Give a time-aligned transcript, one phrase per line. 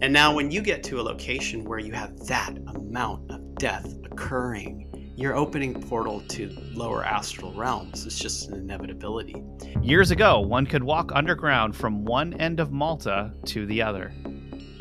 [0.00, 3.96] And now, when you get to a location where you have that amount of death
[4.04, 8.06] occurring, you're opening portal to lower astral realms.
[8.06, 9.42] It's just an inevitability.
[9.82, 14.12] Years ago, one could walk underground from one end of Malta to the other.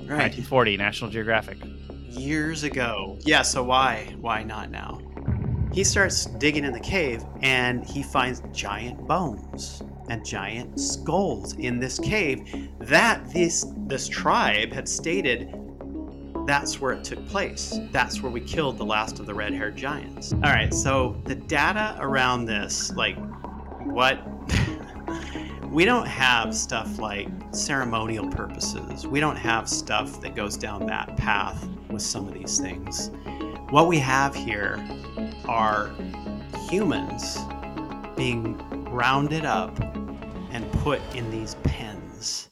[0.08, 0.30] Right.
[0.30, 1.58] 1940, National Geographic.
[2.10, 3.18] Years ago.
[3.22, 4.16] Yeah, so why?
[4.20, 5.02] Why not now?
[5.74, 11.80] He starts digging in the cave and he finds giant bones and giant skulls in
[11.80, 15.54] this cave that this this tribe had stated
[16.48, 17.78] that's where it took place.
[17.92, 20.32] That's where we killed the last of the red-haired giants.
[20.32, 23.18] All right, so the data around this, like
[23.84, 24.22] what
[25.70, 29.06] we don't have stuff like ceremonial purposes.
[29.06, 33.12] We don't have stuff that goes down that path with some of these things.
[33.70, 34.82] What we have here
[35.50, 35.94] are
[36.70, 37.40] humans
[38.16, 38.58] being
[38.98, 39.80] rounded up
[40.50, 42.50] and put in these pens.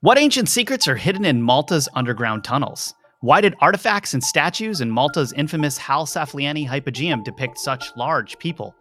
[0.00, 2.94] What ancient secrets are hidden in Malta's underground tunnels?
[3.18, 8.76] Why did artifacts and statues in Malta's infamous Hal Saflieni hypogeum depict such large people?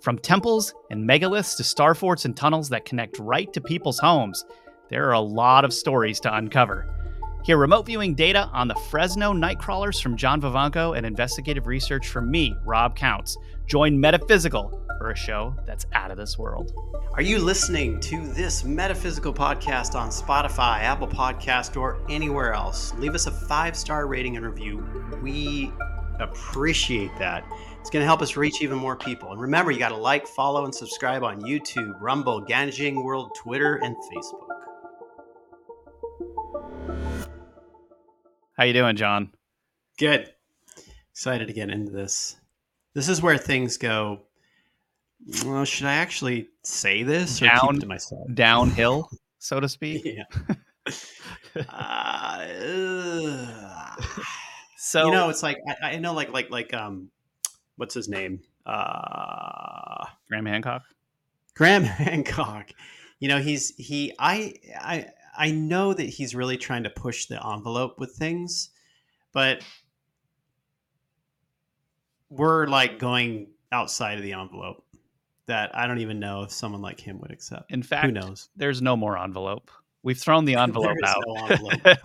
[0.00, 4.44] From temples and megaliths to star forts and tunnels that connect right to people's homes,
[4.90, 7.01] there are a lot of stories to uncover.
[7.44, 12.30] Hear remote viewing data on the Fresno Nightcrawlers from John Vivanco and investigative research from
[12.30, 13.36] me, Rob Counts.
[13.66, 16.72] Join Metaphysical for a show that's out of this world.
[17.14, 22.94] Are you listening to this metaphysical podcast on Spotify, Apple Podcast, or anywhere else?
[22.94, 24.86] Leave us a five star rating and review.
[25.20, 25.72] We
[26.20, 27.44] appreciate that.
[27.80, 29.32] It's going to help us reach even more people.
[29.32, 33.80] And remember, you got to like, follow, and subscribe on YouTube, Rumble, Ganjing World, Twitter,
[33.82, 34.51] and Facebook.
[38.56, 39.30] How you doing, John?
[39.98, 40.32] Good.
[41.10, 42.36] Excited to get into this.
[42.94, 44.20] This is where things go.
[45.44, 48.28] Well, should I actually say this or keep Down- it to myself?
[48.34, 49.08] Downhill,
[49.38, 50.04] so to speak.
[50.04, 50.24] Yeah.
[51.68, 52.46] uh.
[54.76, 57.08] So you know, it's like I, I know, like like like um,
[57.76, 58.40] what's his name?
[58.66, 60.82] Uh, Graham Hancock.
[61.54, 62.72] Graham Hancock.
[63.20, 64.12] You know, he's he.
[64.18, 65.06] I I
[65.36, 68.70] I know that he's really trying to push the envelope with things,
[69.32, 69.62] but
[72.28, 74.84] we're like going outside of the envelope
[75.46, 77.70] that I don't even know if someone like him would accept.
[77.70, 78.48] In fact, Who knows?
[78.56, 79.70] there's no more envelope.
[80.02, 81.22] We've thrown the envelope out.
[81.26, 81.98] no envelope.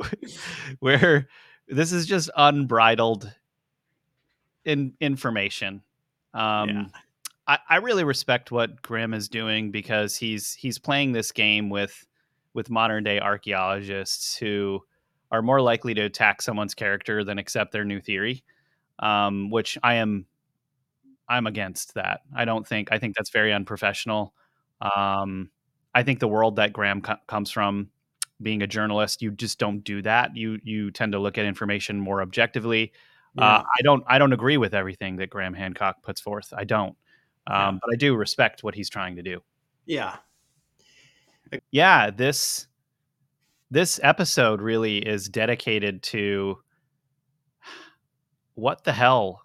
[0.80, 1.28] Where
[1.68, 3.32] this is just unbridled
[4.64, 5.82] in information.
[6.34, 6.84] Um, Yeah.
[7.48, 12.06] I, I really respect what Graham is doing because he's he's playing this game with
[12.54, 14.80] with modern day archaeologists who
[15.30, 18.44] are more likely to attack someone's character than accept their new theory,
[18.98, 20.26] um, which I am
[21.28, 22.20] I'm against that.
[22.36, 24.34] I don't think I think that's very unprofessional.
[24.80, 25.50] Um,
[25.94, 27.90] I think the world that Graham co- comes from,
[28.42, 30.36] being a journalist, you just don't do that.
[30.36, 32.92] You you tend to look at information more objectively.
[33.38, 36.52] Uh, I don't I don't agree with everything that Graham Hancock puts forth.
[36.54, 36.96] I don't,
[37.46, 37.78] um, Yeah.
[37.80, 39.42] but I do respect what he's trying to do.
[39.86, 40.16] yeah.
[41.70, 42.66] Yeah, this
[43.70, 46.58] this episode really is dedicated to
[48.54, 49.42] what the hell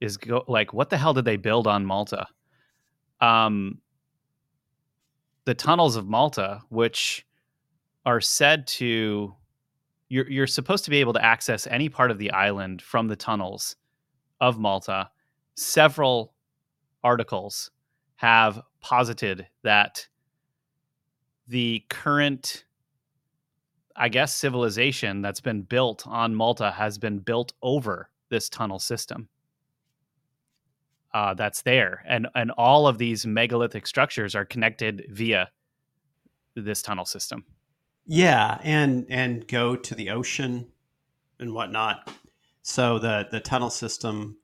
[0.00, 2.26] is go like what the hell did they build on Malta?
[3.20, 3.78] Um
[5.44, 7.26] the tunnels of Malta, which
[8.06, 9.34] are said to
[10.08, 13.16] you're you're supposed to be able to access any part of the island from the
[13.16, 13.76] tunnels
[14.40, 15.10] of Malta.
[15.54, 16.34] Several
[17.04, 17.70] articles
[18.16, 20.06] have posited that
[21.50, 22.64] the current
[23.96, 29.28] I guess civilization that's been built on Malta has been built over this tunnel system.
[31.12, 35.50] Uh, that's there, and and all of these megalithic structures are connected via
[36.54, 37.44] this tunnel system.
[38.06, 40.68] Yeah, and and go to the ocean
[41.40, 42.12] and whatnot.
[42.62, 44.36] So the the tunnel system,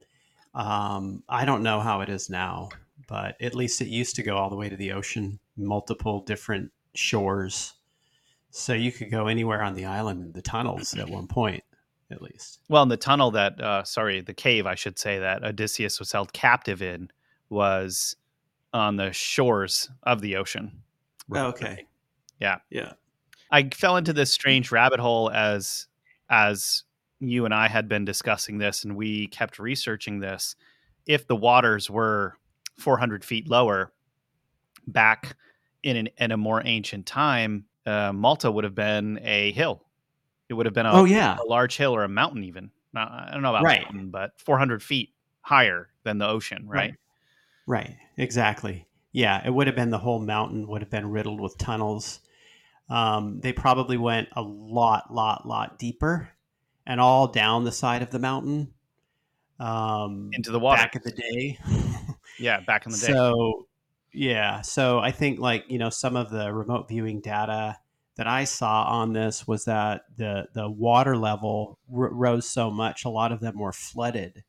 [0.54, 2.70] um, I don't know how it is now,
[3.06, 6.72] but at least it used to go all the way to the ocean, multiple different
[6.98, 7.74] shores.
[8.50, 11.62] So you could go anywhere on the island in the tunnels at one point,
[12.10, 12.60] at least.
[12.68, 16.12] Well, in the tunnel that, uh, sorry, the cave, I should say, that Odysseus was
[16.12, 17.10] held captive in
[17.48, 18.16] was
[18.72, 20.82] on the shores of the ocean.
[21.34, 21.86] Okay.
[22.40, 22.58] Yeah.
[22.70, 22.92] Yeah.
[23.50, 25.86] I fell into this strange rabbit hole as
[26.28, 26.84] as
[27.20, 30.56] you and I had been discussing this, and we kept researching this.
[31.06, 32.36] If the waters were
[32.78, 33.92] 400 feet lower
[34.86, 35.36] back
[35.86, 39.84] in an, in a more ancient time, uh, Malta would have been a hill.
[40.48, 41.38] It would have been a, Oh yeah.
[41.38, 42.70] a large hill or a mountain, even.
[42.92, 43.80] Not, I don't know about Right.
[43.84, 46.94] mountain, but 400 feet higher than the ocean, right?
[47.66, 47.84] Right.
[47.86, 47.96] right.
[48.16, 48.86] Exactly.
[49.12, 52.20] Yeah, it would have been the whole mountain would have been riddled with tunnels.
[52.90, 56.28] Um, they probably went a lot, lot, lot deeper,
[56.84, 58.74] and all down the side of the mountain.
[59.60, 60.82] Um, Into the water.
[60.82, 61.58] back in the day.
[62.38, 63.06] Yeah, back in the day.
[63.06, 63.65] So,
[64.16, 64.62] yeah.
[64.62, 67.78] So I think like you know some of the remote viewing data
[68.16, 73.04] that I saw on this was that the the water level r- rose so much,
[73.04, 74.42] a lot of them were flooded,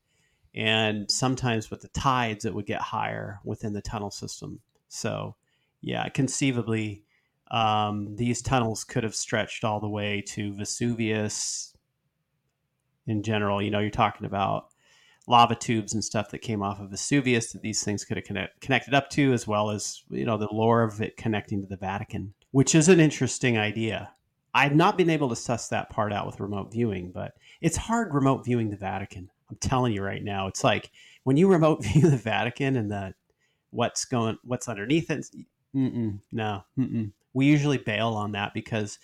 [0.56, 4.62] and sometimes with the tides, it would get higher within the tunnel system.
[4.88, 5.36] So,
[5.82, 7.04] yeah, conceivably,
[7.52, 11.74] um, these tunnels could have stretched all the way to Vesuvius.
[13.06, 14.68] In general, you know, you're talking about
[15.28, 18.62] lava tubes and stuff that came off of Vesuvius that these things could have connect,
[18.62, 21.78] connected up to, as well as you know the lore of it connecting to the
[21.78, 24.10] Vatican, which is an interesting idea.
[24.54, 28.14] I've not been able to suss that part out with remote viewing, but it's hard
[28.14, 29.30] remote viewing the Vatican.
[29.50, 30.92] I'm telling you right now, it's like
[31.24, 33.14] when you remote view the Vatican and the
[33.70, 35.26] what's going, what's underneath it.
[35.76, 37.12] Mm-mm, no, mm-mm.
[37.34, 38.98] we usually bail on that because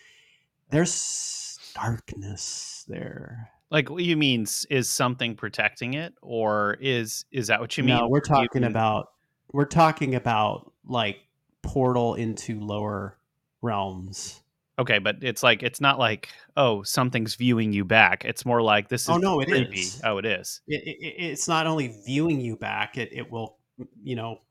[0.70, 3.52] there's darkness there.
[3.74, 7.98] Like what you mean is something protecting it, or is is that what you mean?
[7.98, 9.10] No, we're talking about
[9.52, 11.18] we're talking about like
[11.64, 13.18] portal into lower
[13.64, 14.44] realms.
[14.78, 18.25] Okay, but it's like it's not like oh something's viewing you back.
[18.25, 19.80] It's more like this oh, is Oh, no, it creepy.
[19.80, 20.02] is.
[20.04, 20.62] Oh, it is.
[20.68, 23.58] It, it, it's not only viewing you back; it, it will,
[24.04, 24.42] you know,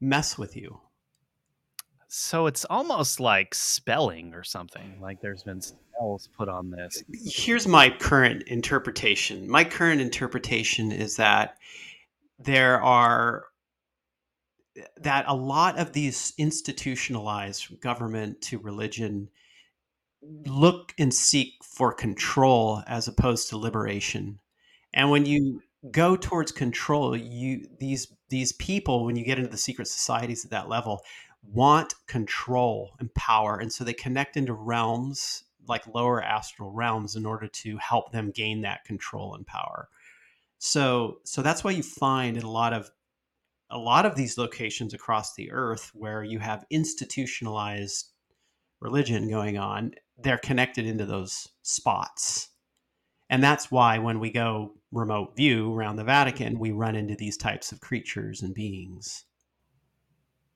[0.00, 0.80] mess with you.
[2.06, 5.00] So it's almost like spelling or something.
[5.00, 5.60] Like there's been
[6.00, 7.02] spells put on this.
[7.26, 9.48] Here's my current interpretation.
[9.48, 11.56] My current interpretation is that
[12.38, 13.44] there are
[14.96, 19.28] that a lot of these institutionalized government to religion
[20.46, 24.38] look and seek for control as opposed to liberation.
[24.94, 25.60] And when you
[25.90, 30.50] go towards control, you these these people when you get into the secret societies at
[30.52, 31.02] that level
[31.42, 37.24] want control and power and so they connect into realms like lower astral realms in
[37.24, 39.88] order to help them gain that control and power.
[40.58, 42.90] So so that's why you find in a lot of
[43.70, 48.10] a lot of these locations across the earth where you have institutionalized
[48.80, 52.48] religion going on, they're connected into those spots.
[53.28, 57.36] And that's why when we go remote view around the Vatican, we run into these
[57.36, 59.24] types of creatures and beings.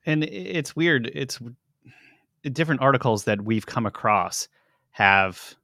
[0.05, 1.11] And it's weird.
[1.15, 1.39] It's
[2.43, 4.49] different articles that we've come across
[4.95, 5.57] have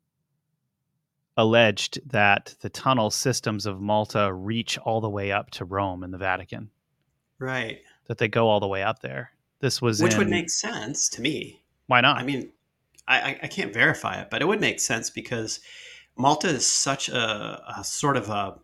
[1.37, 6.13] alleged that the tunnel systems of Malta reach all the way up to Rome and
[6.13, 6.69] the Vatican.
[7.39, 7.79] Right.
[8.09, 9.31] That they go all the way up there.
[9.61, 11.63] This was Which would make sense to me.
[11.87, 12.19] why not?
[12.19, 12.51] I mean,
[13.07, 15.61] I, I- I can't verify it, but it would make sense because
[16.17, 18.57] Malta is such a, a sort of a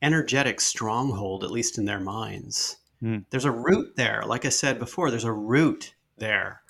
[0.00, 2.76] energetic stronghold, at least in their minds.
[3.00, 3.18] Hmm.
[3.30, 4.22] There's a root there.
[4.24, 6.62] Like I said before, there's a root there.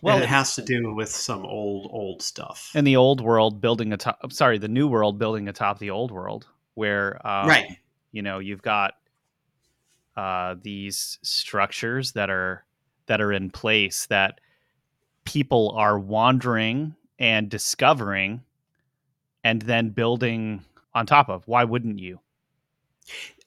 [0.00, 2.70] Well, and it has to do with some old, old stuff.
[2.74, 6.46] in the old world building atop sorry the new world building atop the old world
[6.74, 7.78] where um, right.
[8.12, 8.94] you know you've got
[10.16, 12.64] uh, these structures that are
[13.06, 14.40] that are in place that
[15.24, 18.42] people are wandering and discovering
[19.44, 22.20] and then building on top of why wouldn't you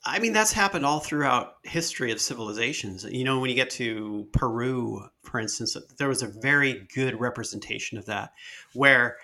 [0.03, 3.03] I mean, that's happened all throughout history of civilizations.
[3.03, 7.99] You know, when you get to Peru, for instance, there was a very good representation
[7.99, 8.31] of that,
[8.73, 9.17] where,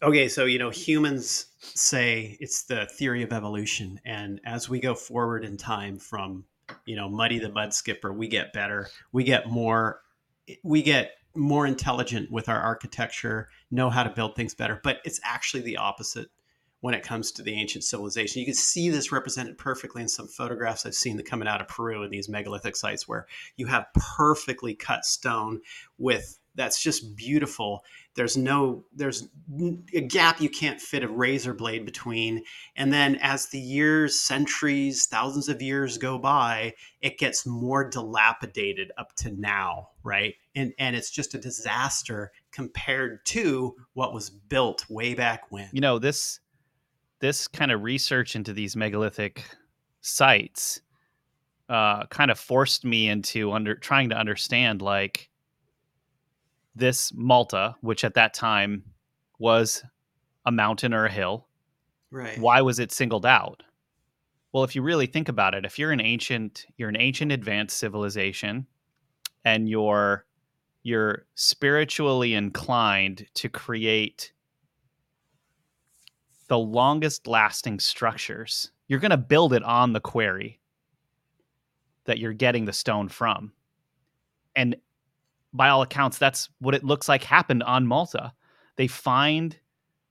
[0.00, 4.00] okay, so, you know, humans say it's the theory of evolution.
[4.04, 6.44] And as we go forward in time from,
[6.84, 10.00] you know, Muddy the Mud Skipper, we get better, we get more,
[10.62, 14.80] we get more intelligent with our architecture, know how to build things better.
[14.82, 16.28] But it's actually the opposite
[16.82, 18.40] when it comes to the ancient civilization.
[18.40, 21.68] You can see this represented perfectly in some photographs I've seen that coming out of
[21.68, 25.60] Peru in these megalithic sites where you have perfectly cut stone
[25.96, 27.84] with that's just beautiful.
[28.14, 29.28] There's no there's
[29.94, 32.42] a gap you can't fit a razor blade between.
[32.76, 38.90] And then as the years, centuries, thousands of years go by, it gets more dilapidated
[38.98, 40.34] up to now, right?
[40.54, 45.70] And and it's just a disaster compared to what was built way back when.
[45.72, 46.40] you know this
[47.22, 49.44] this kind of research into these megalithic
[50.00, 50.80] sites
[51.68, 55.30] uh, kind of forced me into under trying to understand like
[56.74, 58.82] this Malta, which at that time
[59.38, 59.84] was
[60.44, 61.46] a mountain or a hill.
[62.10, 62.36] Right.
[62.40, 63.62] Why was it singled out?
[64.52, 67.78] Well, if you really think about it, if you're an ancient, you're an ancient advanced
[67.78, 68.66] civilization,
[69.44, 70.26] and you're
[70.82, 74.31] you're spiritually inclined to create
[76.52, 80.60] the longest lasting structures you're going to build it on the quarry
[82.04, 83.54] that you're getting the stone from.
[84.54, 84.76] And
[85.54, 88.34] by all accounts, that's what it looks like happened on Malta.
[88.76, 89.58] They find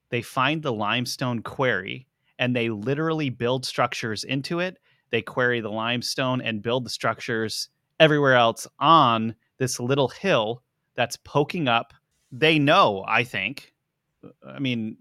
[0.09, 2.07] they find the limestone quarry
[2.39, 4.79] and they literally build structures into it.
[5.11, 7.69] They quarry the limestone and build the structures
[7.99, 10.63] everywhere else on this little hill
[10.95, 11.93] that's poking up.
[12.31, 13.75] They know, I think.
[14.43, 14.97] I mean,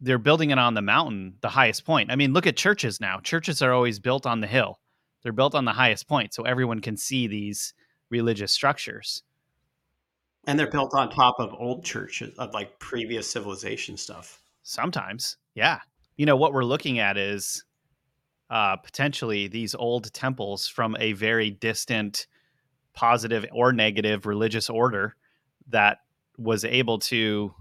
[0.00, 2.10] they're building it on the mountain, the highest point.
[2.10, 3.20] I mean, look at churches now.
[3.20, 4.78] Churches are always built on the hill.
[5.22, 7.74] They're built on the highest point so everyone can see these
[8.10, 9.22] religious structures.
[10.46, 14.40] And they're built on top of old churches of like previous civilization stuff.
[14.62, 15.80] Sometimes, yeah.
[16.16, 17.64] You know what we're looking at is
[18.50, 22.26] uh, potentially these old temples from a very distant,
[22.94, 25.14] positive or negative religious order
[25.68, 25.98] that
[26.38, 27.54] was able to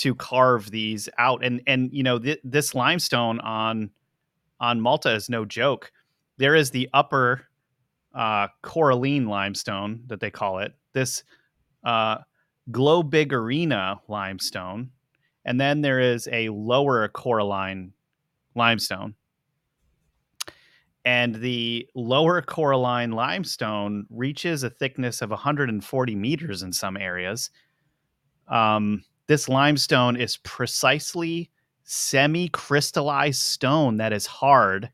[0.00, 1.44] to carve these out.
[1.44, 3.90] And and you know th- this limestone on
[4.60, 5.92] on Malta is no joke.
[6.36, 7.46] There is the upper
[8.14, 10.72] uh, coralline limestone that they call it.
[10.92, 11.22] This
[11.84, 12.18] uh,
[14.08, 14.90] limestone,
[15.44, 17.92] and then there is a lower coralline
[18.54, 19.14] limestone.
[21.04, 27.50] And the lower coralline limestone reaches a thickness of 140 meters in some areas.
[28.48, 31.48] Um, this limestone is precisely
[31.84, 34.90] semi crystallized stone that is hard,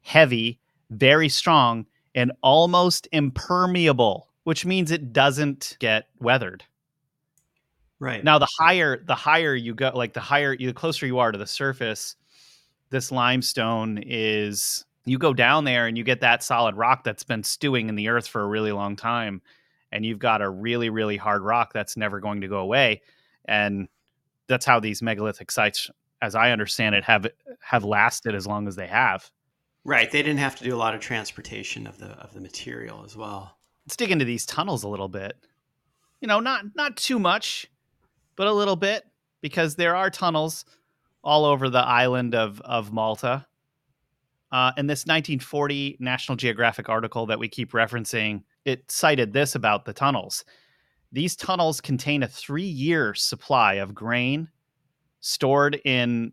[0.00, 6.64] heavy, very strong, and almost impermeable, which means it doesn't get weathered.
[7.98, 8.24] Right.
[8.24, 11.36] Now the higher the higher you go, like the higher the closer you are to
[11.36, 12.16] the surface,
[12.88, 17.42] this limestone is you go down there and you get that solid rock that's been
[17.42, 19.42] stewing in the earth for a really long time
[19.92, 23.02] and you've got a really really hard rock that's never going to go away
[23.46, 23.88] and
[24.48, 25.90] that's how these megalithic sites
[26.22, 27.26] as i understand it have
[27.60, 29.30] have lasted as long as they have
[29.86, 30.10] Right.
[30.10, 33.14] They didn't have to do a lot of transportation of the of the material as
[33.14, 33.58] well.
[33.86, 35.36] let's dig into these tunnels a little bit
[36.20, 37.66] you know not not too much
[38.34, 39.04] but a little bit
[39.42, 40.64] because there are tunnels
[41.22, 43.46] all over the island of of malta
[44.52, 49.84] uh, in this 1940 national geographic article that we keep referencing it cited this about
[49.84, 50.46] the tunnels
[51.14, 54.48] these tunnels contain a three-year supply of grain
[55.20, 56.32] stored in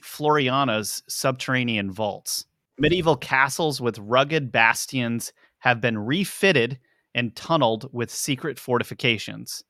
[0.00, 2.46] floriana's subterranean vaults
[2.78, 6.78] medieval castles with rugged bastions have been refitted
[7.14, 9.62] and tunneled with secret fortifications.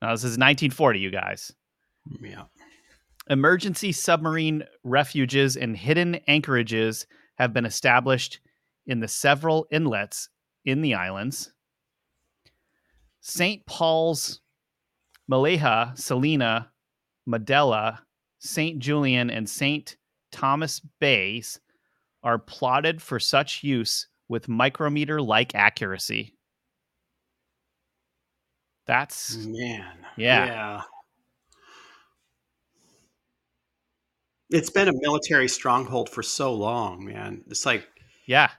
[0.00, 1.52] Now, this is 1940, you guys.
[2.22, 2.44] Yeah.
[3.28, 8.40] Emergency submarine refuges and hidden anchorages have been established
[8.86, 10.30] in the several inlets
[10.64, 11.52] in the islands.
[13.28, 13.64] St.
[13.66, 14.40] Paul's,
[15.30, 16.70] Mellieha, Salina,
[17.28, 17.98] Madela,
[18.38, 18.78] St.
[18.78, 19.96] Julian, and St.
[20.32, 21.60] Thomas Bays
[22.22, 26.34] are plotted for such use with micrometer like accuracy.
[28.86, 30.06] That's Man.
[30.16, 30.46] Yeah.
[30.46, 30.82] Yeah.
[34.48, 37.44] It's been a military stronghold for so long, man.
[37.48, 37.86] It's like
[38.24, 38.50] yeah,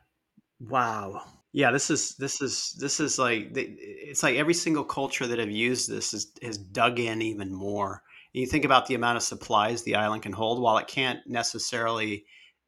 [0.60, 1.24] wow.
[1.52, 5.50] Yeah, this is this is this is like it's like every single culture that have
[5.50, 8.04] used this is has dug in even more.
[8.34, 12.26] You think about the amount of supplies the island can hold, while it can't necessarily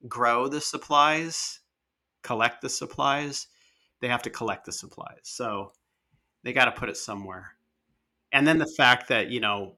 [0.07, 1.59] grow the supplies,
[2.23, 3.47] collect the supplies,
[3.99, 5.19] they have to collect the supplies.
[5.23, 5.73] So
[6.43, 7.51] they got to put it somewhere.
[8.31, 9.77] And then the fact that, you know,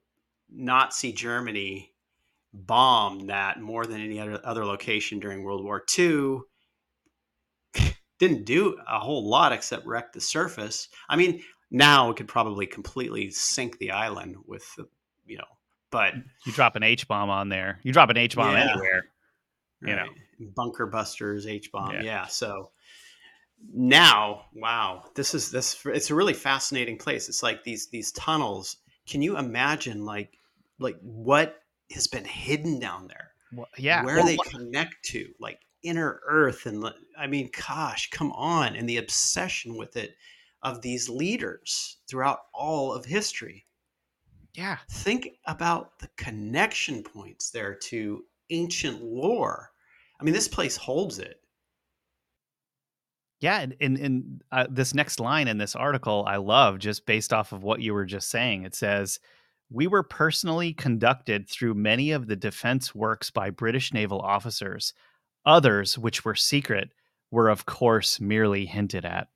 [0.50, 1.94] Nazi Germany
[2.54, 6.40] bombed that more than any other, other location during World War II
[8.28, 10.88] didn't do a whole lot except wreck the surface.
[11.10, 14.88] I mean, now it could probably completely sink the island with, the,
[15.26, 15.44] you know,
[15.92, 16.14] but
[16.46, 17.80] you drop an H bomb on there.
[17.84, 18.72] You drop an H bomb Yeah.
[18.72, 19.04] anywhere.
[19.86, 20.08] You know.
[20.56, 21.92] bunker busters, H bomb.
[21.96, 22.02] Yeah.
[22.04, 22.26] Yeah.
[22.28, 22.72] So
[23.74, 25.78] now, wow, this is this.
[25.86, 27.30] It's a really fascinating place.
[27.30, 28.78] It's like these these tunnels.
[29.08, 30.38] Can you imagine like
[30.80, 31.58] like what
[31.92, 33.32] has been hidden down there?
[33.54, 34.04] Well, yeah.
[34.04, 36.84] Where Well, they what- connect to, like inner Earth, and
[37.18, 40.16] I mean, gosh, come on, and the obsession with it
[40.62, 43.66] of these leaders throughout all of history
[44.54, 44.78] yeah.
[44.90, 49.72] think about the connection points there to ancient lore.
[50.20, 51.40] I mean, this place holds it.
[53.40, 57.34] Yeah, and and, and uh, this next line in this article I love just based
[57.34, 58.64] off of what you were just saying.
[58.64, 59.20] It says,
[59.70, 64.94] "We were personally conducted through many of the defense works by British naval officers.
[65.46, 66.92] Others, which were secret,
[67.32, 69.28] were of course merely hinted at."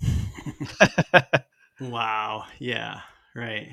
[1.80, 2.44] wow.
[2.58, 3.00] Yeah.
[3.34, 3.68] Right.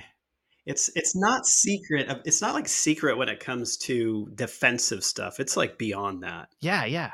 [0.66, 2.22] It's it's not secret.
[2.26, 5.40] It's not like secret when it comes to defensive stuff.
[5.40, 6.50] It's like beyond that.
[6.62, 7.12] Yeah, yeah.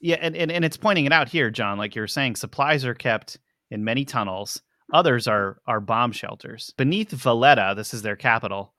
[0.00, 1.78] Yeah, and, and, and it's pointing it out here, John.
[1.78, 3.38] Like you're saying, supplies are kept
[3.70, 4.62] in many tunnels.
[4.92, 6.72] Others are are bomb shelters.
[6.76, 8.74] Beneath Valletta, this is their capital,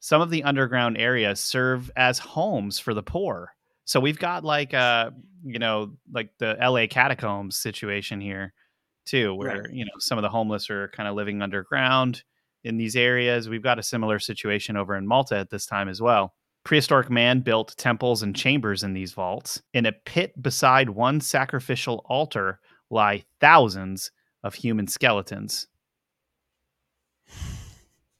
[0.00, 3.52] some of the underground areas serve as homes for the poor.
[3.84, 5.10] So we've got like uh
[5.46, 8.52] you know, like the LA catacombs situation here
[9.04, 9.70] too, where Right.
[9.72, 12.22] you know some of the homeless are kind of living underground
[12.64, 13.48] in these areas.
[13.48, 16.34] We've got a similar situation over in Malta at this time as well.
[16.64, 19.60] Prehistoric man built temples and chambers in these vaults.
[19.74, 22.58] In a pit beside one sacrificial altar
[22.90, 24.10] lie thousands
[24.42, 25.66] of human skeletons.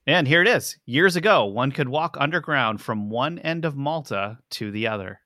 [0.07, 0.77] And here it is.
[0.85, 5.21] Years ago, one could walk underground from one end of Malta to the other.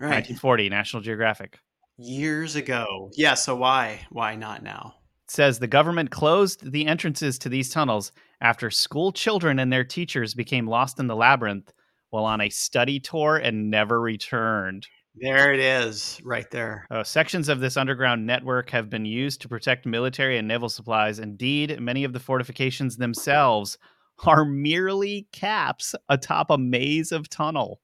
[0.00, 0.16] Right.
[0.16, 1.58] 1940, National Geographic.
[1.98, 3.10] Years ago.
[3.14, 4.94] Yeah, so why why not now?
[5.26, 9.84] It says the government closed the entrances to these tunnels after school children and their
[9.84, 11.70] teachers became lost in the labyrinth
[12.08, 14.86] while on a study tour and never returned.
[15.16, 16.86] There it is, right there.
[16.90, 21.18] Uh, sections of this underground network have been used to protect military and naval supplies.
[21.18, 23.76] Indeed, many of the fortifications themselves
[24.24, 27.78] are merely caps atop a maze of tunnels.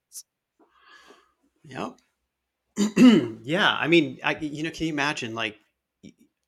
[1.64, 1.98] Yep.
[3.42, 5.56] yeah, I mean, I, you know, can you imagine like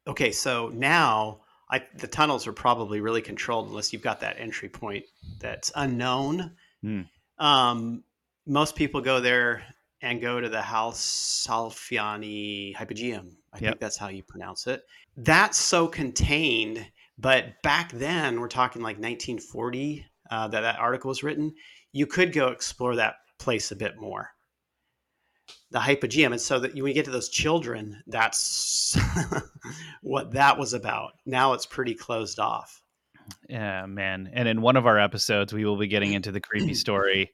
[0.07, 4.69] okay, so now I the tunnels are probably really controlled unless you've got that entry
[4.69, 5.05] point
[5.39, 6.53] that's unknown.
[6.83, 7.03] Hmm.
[7.39, 8.05] Um,
[8.47, 9.63] most people go there
[10.01, 13.33] and go to the House Salfiani Hypogeum.
[13.53, 13.61] I Yep.
[13.61, 14.85] think that's how you pronounce it.
[15.17, 16.87] That's so contained,
[17.19, 21.55] but back then we're talking like 1940 uh, that that article was written.
[21.93, 24.31] You could go explore that place a bit more
[25.71, 28.97] the hypogeum and so that when you get to those children that's
[30.03, 32.83] what that was about now it's pretty closed off
[33.49, 34.31] Yeah, man.
[34.33, 37.33] And in one of our episodes, we will be getting into the creepy story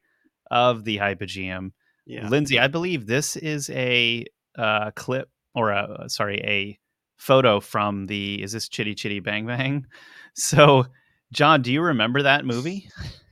[0.51, 1.71] of the Hypogeum.
[2.07, 4.25] yeah Lindsay, I believe this is a
[4.59, 6.79] uh, clip or a sorry, a
[7.17, 9.87] photo from the is this Chitty Chitty Bang Bang?
[10.37, 10.87] So,
[11.33, 12.89] John, do you remember that movie?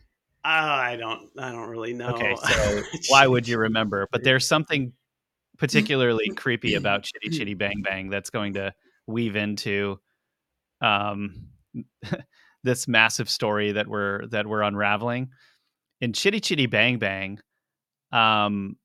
[0.45, 4.09] Uh, i don't i don't really know Okay, so why would you remember?
[4.11, 4.93] But there's something
[5.59, 8.75] particularly creepy about Chitty Chitty Bang Bang that's going to
[9.07, 10.01] weave into
[10.81, 11.49] um,
[12.65, 15.31] this massive story that we're that we're unraveling.
[16.01, 17.39] In Chitty Chitty Bang Bang,
[18.11, 18.77] um,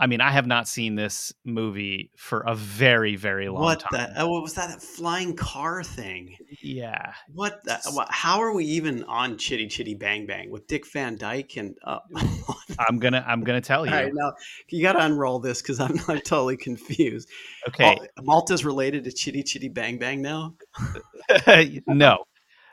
[0.00, 3.88] I mean, I have not seen this movie for a very very long what time.
[3.92, 8.54] the oh, what was that that flying car thing Yeah, what the what, how are
[8.54, 11.98] we even on chitty chitty bang bang with dick van dyke and uh,
[12.88, 13.92] I'm gonna I'm gonna tell you.
[13.92, 14.32] all right now
[14.70, 17.28] you got to unroll this because I'm, I'm totally confused
[17.68, 20.54] Okay, malta's related to chitty chitty bang bang now
[21.86, 22.24] no.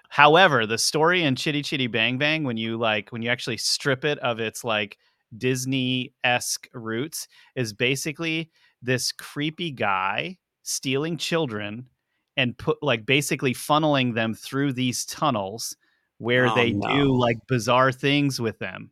[0.09, 4.05] However, the story in Chitty Chitty Bang Bang, when you like, when you actually strip
[4.05, 4.97] it of its like
[5.35, 11.87] Disney esque roots, is basically this creepy guy stealing children
[12.35, 15.75] and put like basically funneling them through these tunnels
[16.19, 16.87] where Oh, they no.
[16.87, 18.91] do like bizarre things with them.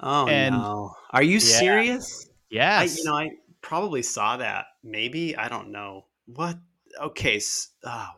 [0.00, 1.58] oh And- no are you Yeah.
[1.58, 2.98] serious I, Yes.
[2.98, 4.66] you know, I probably saw that.
[4.82, 6.56] Maybe I don't know what.
[6.98, 8.08] Okay, s- oh,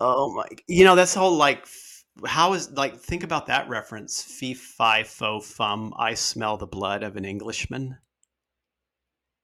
[0.00, 0.46] oh my!
[0.66, 1.64] You know, that's whole like.
[2.26, 4.22] How is like think about that reference?
[4.22, 5.94] Fee fi fo fum.
[5.96, 7.96] I smell the blood of an Englishman.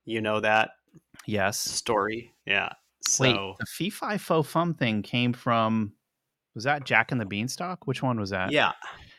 [0.05, 0.71] You know that
[1.27, 1.59] yes.
[1.59, 2.35] story?
[2.47, 2.73] Yeah.
[3.21, 5.93] Wait, So the fee fi fo fum thing came from
[6.55, 7.87] was that Jack and the Beanstalk?
[7.87, 8.53] Which one was that?
[8.53, 8.73] yeah,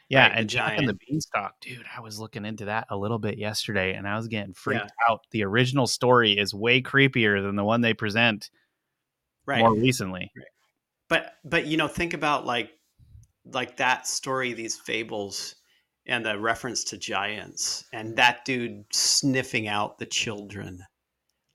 [0.10, 0.94] Yeah, Right, and Jack and the.
[1.10, 1.84] Beanstalk, dude.
[1.96, 5.14] I was looking into that a little bit yesterday, and I was getting freaked Yeah.
[5.14, 5.22] out.
[5.32, 8.50] The original story is way creepier than the one they present
[9.46, 9.60] right.
[9.60, 10.32] more recently.
[11.10, 12.72] but but you know think about like
[13.46, 15.56] like that story these fables
[16.06, 20.84] and the reference to giants and that dude sniffing out the children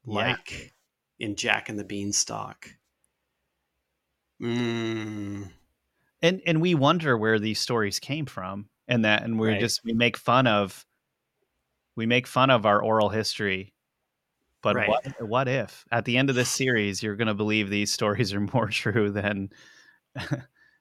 [0.06, 0.36] Yeah.
[0.36, 0.74] like
[1.18, 2.70] in jack and the beanstalk
[4.40, 5.44] mm,
[6.22, 9.56] And and we wonder where these stories came from, and that, and we're Right.
[9.56, 10.84] just we make fun of
[11.96, 13.74] we make fun of our oral history.
[14.62, 14.86] But Right.
[14.86, 18.34] what what if at the end of this series you're going to believe these stories
[18.34, 19.50] are more true than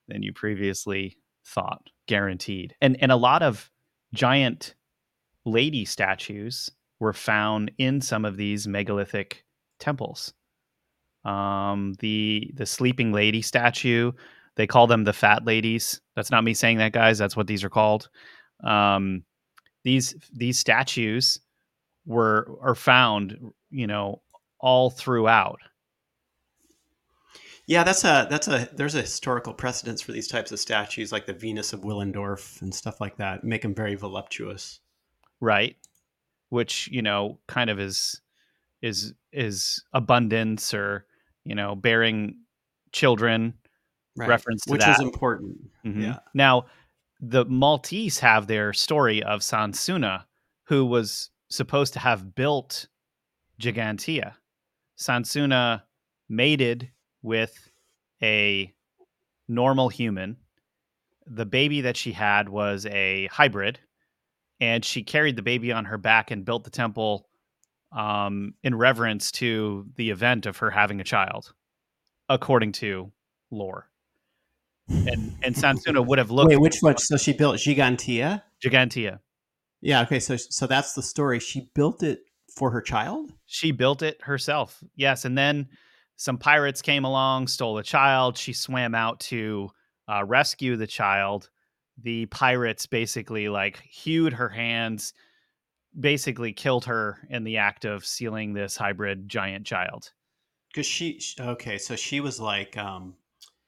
[0.09, 2.75] than you previously thought, guaranteed.
[2.81, 3.71] And and a lot of
[4.13, 4.75] giant
[5.45, 6.69] lady statues
[6.99, 9.45] were found in some of these megalithic
[9.79, 10.33] temples.
[11.25, 14.11] Um, the the sleeping lady statue,
[14.55, 16.01] they call them the fat ladies.
[16.15, 17.17] That's not me saying that, guys.
[17.17, 18.09] That's what these are called.
[18.63, 19.23] Um,
[19.83, 21.39] these these statues
[22.05, 23.37] were are found,
[23.69, 24.21] you know,
[24.59, 25.59] all throughout.
[27.69, 31.27] Yeah, that's a that's a there's a historical precedence for these types of statues, like
[31.27, 33.43] the Venus of Willendorf and stuff like that.
[33.43, 34.79] Make them very voluptuous.
[35.39, 35.75] right?
[36.49, 38.21] Which you know, kind of is
[38.81, 41.05] is is abundance or
[41.45, 42.37] you know, bearing
[42.91, 43.53] children.
[44.17, 44.97] Reference to which that.
[44.99, 45.57] is important.
[45.85, 46.01] Mhm.
[46.01, 46.19] Yeah.
[46.33, 46.65] Now,
[47.21, 50.25] the Maltese have their story of Sansuna,
[50.63, 52.87] who was supposed to have built
[53.61, 54.33] Gigantia.
[54.97, 55.83] Sansuna
[56.27, 56.89] mated
[57.21, 57.71] with
[58.21, 58.73] a
[59.47, 60.37] normal human.
[61.25, 63.79] The baby that she had was a hybrid,
[64.59, 67.27] and she carried the baby on her back and built the temple
[67.91, 71.53] um, in reverence to the event of her having a child,
[72.27, 73.11] according to
[73.51, 73.89] lore.
[74.89, 76.97] And and Sansuna would have looked Wait, which one?
[76.97, 78.41] So she built Gigantia.
[78.63, 79.19] Gigantia.
[79.81, 80.01] Yeah.
[80.01, 80.19] Okay.
[80.19, 81.39] So so that's the story.
[81.39, 82.21] She built it
[82.55, 83.31] for her child.
[83.45, 84.83] She built it herself.
[84.95, 85.69] Yes, and then
[86.19, 88.37] some pirates came along, stole a child.
[88.37, 89.69] She swam out to
[90.09, 91.49] uh, rescue the child.
[92.01, 95.13] The pirates basically like hewed her hands,
[95.97, 100.11] basically killed her in the act of sealing this hybrid giant child.
[100.67, 103.15] Because she, okay, so she was like, um,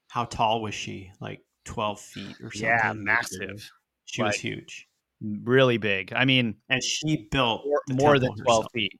[0.09, 1.09] how tall was she?
[1.21, 2.67] Like twelve feet or something?
[2.67, 3.71] Yeah, massive,
[4.03, 4.89] She was huge,
[5.21, 6.11] really big.
[6.13, 8.71] I mean, and she built more, more than twelve herself.
[8.73, 8.99] feet.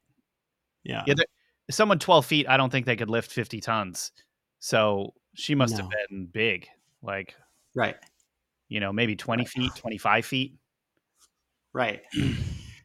[0.86, 1.26] Yeah, Yeah, there-
[1.72, 4.12] someone twelve feet, I don't think they could lift fifty tons.
[4.60, 6.68] So she must have been big,
[7.02, 7.36] like
[7.76, 7.96] right,
[8.70, 9.50] you know, maybe twenty Right.
[9.50, 10.56] feet, twenty five feet.
[11.74, 12.02] right.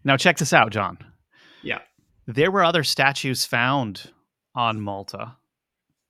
[0.05, 0.99] Now, check this out, John.
[1.63, 1.81] Yeah.
[2.27, 4.11] There were other statues found
[4.55, 5.37] on Malta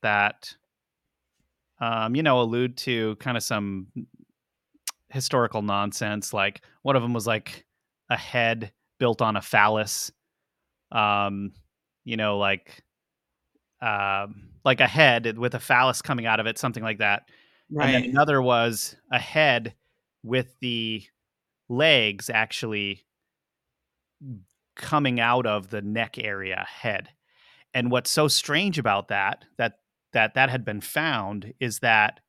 [0.02, 0.54] that,
[1.80, 3.86] um, you know, allude to kind of some
[5.08, 6.32] historical nonsense.
[6.34, 7.64] Like one of them was like
[8.10, 10.12] a head built on a phallus.
[10.92, 11.52] Um,
[12.06, 12.82] you know, like,
[13.82, 17.28] um, like a head with a phallus coming out of it, something like that.
[17.70, 17.86] Right.
[17.86, 19.74] And then another was a head
[20.22, 21.04] with the
[21.68, 23.04] legs actually
[24.76, 27.08] coming out of the neck area head.
[27.74, 29.80] And what's so strange about that that
[30.12, 32.20] that that had been found is that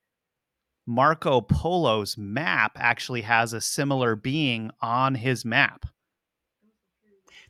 [0.86, 5.86] Marco Polo's map actually has a similar being on his map.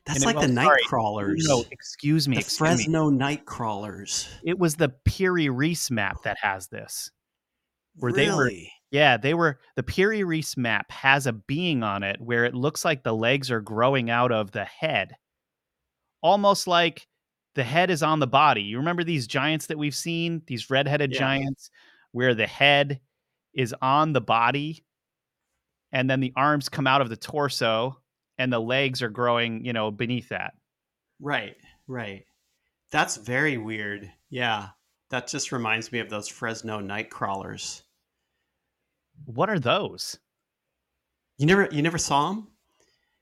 [0.08, 1.44] That's it like the night sorry, crawlers.
[1.46, 2.66] No, excuse me, the excuse me.
[2.76, 4.28] Fresno night crawlers.
[4.42, 7.10] It was the Piri Reis map that has this.
[7.96, 8.50] Where they were-
[8.90, 12.84] Yeah, they were the Piri Reis map has a being on it where it looks
[12.84, 15.14] like the legs are growing out of the head.
[16.22, 17.06] Almost like
[17.54, 18.62] the head is on the body.
[18.62, 21.18] You remember these giants that we've seen, these red-headed Yeah.
[21.18, 21.70] giants
[22.12, 23.00] where the head
[23.52, 24.84] is on the body
[25.92, 28.00] and then the arms come out of the torso
[28.38, 30.54] and the legs are growing, you know, beneath that.
[31.20, 32.24] Right, right.
[32.90, 34.10] That's very weird.
[34.30, 34.68] Yeah.
[35.10, 37.82] That just reminds me of those Fresno night crawlers.
[39.24, 40.18] What are those?
[41.38, 42.48] You never you never saw them?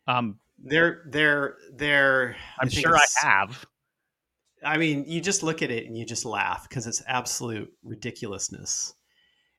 [0.06, 3.66] Um They're they're they're I'm think sure I have.
[4.64, 8.94] I mean, you just look at it and you just laugh because it's absolute ridiculousness.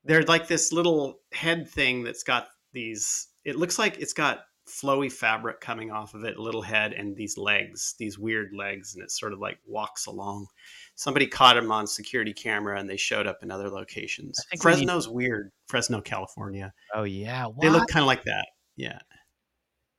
[0.03, 3.27] They're like this little head thing that's got these.
[3.45, 7.15] It looks like it's got flowy fabric coming off of it, a little head, and
[7.15, 10.47] these legs, these weird legs, and it sort of like walks along.
[10.95, 14.37] Somebody caught him on security camera, and they showed up in other locations.
[14.49, 15.51] Think we need- Fresno's weird.
[15.67, 16.73] Fresno, California.
[16.93, 17.47] Oh yeah.
[17.61, 18.45] They look kind of like that.
[18.75, 18.99] Yeah,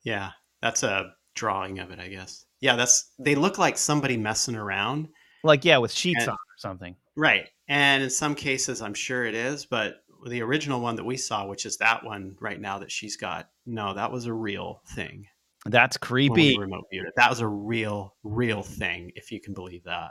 [0.04, 0.30] yeah.
[0.62, 2.44] That's a drawing of it, I guess.
[2.60, 3.12] Yeah, that's.
[3.18, 5.08] They look like somebody messing around.
[5.44, 6.96] like yeah, with sheets And- on or something.
[7.16, 7.48] Right.
[7.68, 11.46] And in some cases, I'm sure it is, but the original one that we saw,
[11.46, 15.26] which is that one right now that she's got, no, that was a real thing.
[15.66, 16.58] That's creepy.
[16.58, 17.12] remote it.
[17.16, 20.10] That was a real, real thing, if you can believe that.